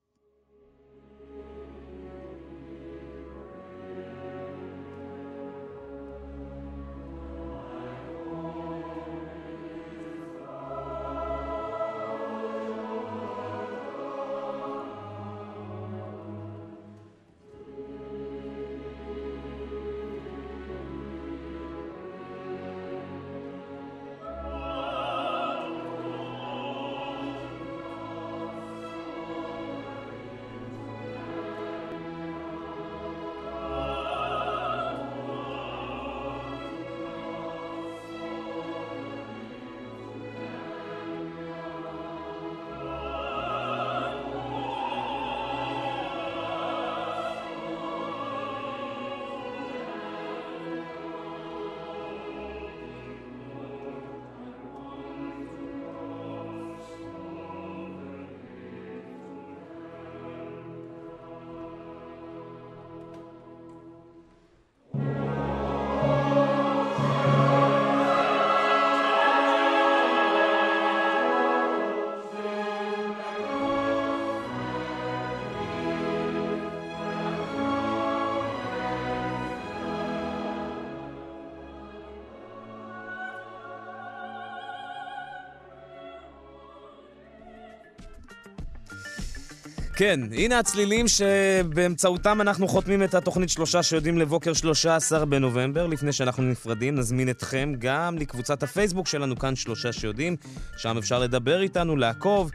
[89.98, 95.88] כן, הנה הצלילים שבאמצעותם אנחנו חותמים את התוכנית שלושה שיודעים לבוקר 13 בנובמבר.
[95.88, 100.36] לפני שאנחנו נפרדים, נזמין אתכם גם לקבוצת הפייסבוק שלנו כאן שלושה שיודעים,
[100.78, 102.52] שם אפשר לדבר איתנו, לעקוב.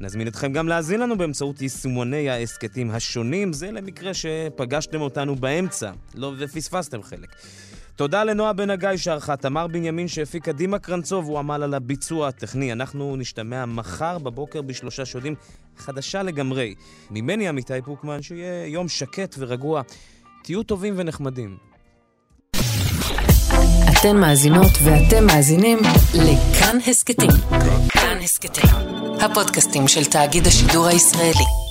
[0.00, 6.32] נזמין אתכם גם להאזין לנו באמצעות יישומוני ההסכתים השונים, זה למקרה שפגשתם אותנו באמצע, לא
[6.38, 7.28] ופספסתם חלק.
[7.96, 12.72] תודה לנועה בן הגיא שערכה, תמר בנימין שהפיק קדימה קרנצוב, הוא עמל על הביצוע הטכני.
[12.72, 15.34] אנחנו נשתמע מחר בבוקר בשלושה שיודעים
[15.76, 16.74] חדשה לגמרי.
[17.10, 19.82] ממני עמיתי פוקמן, שיהיה יום שקט ורגוע.
[20.44, 21.56] תהיו טובים ונחמדים.
[23.92, 25.78] אתן מאזינות ואתם מאזינים
[26.14, 27.30] לכאן הסכתים.
[27.88, 28.70] כאן הסכתים,
[29.20, 31.65] הפודקאסטים של תאגיד השידור הישראלי.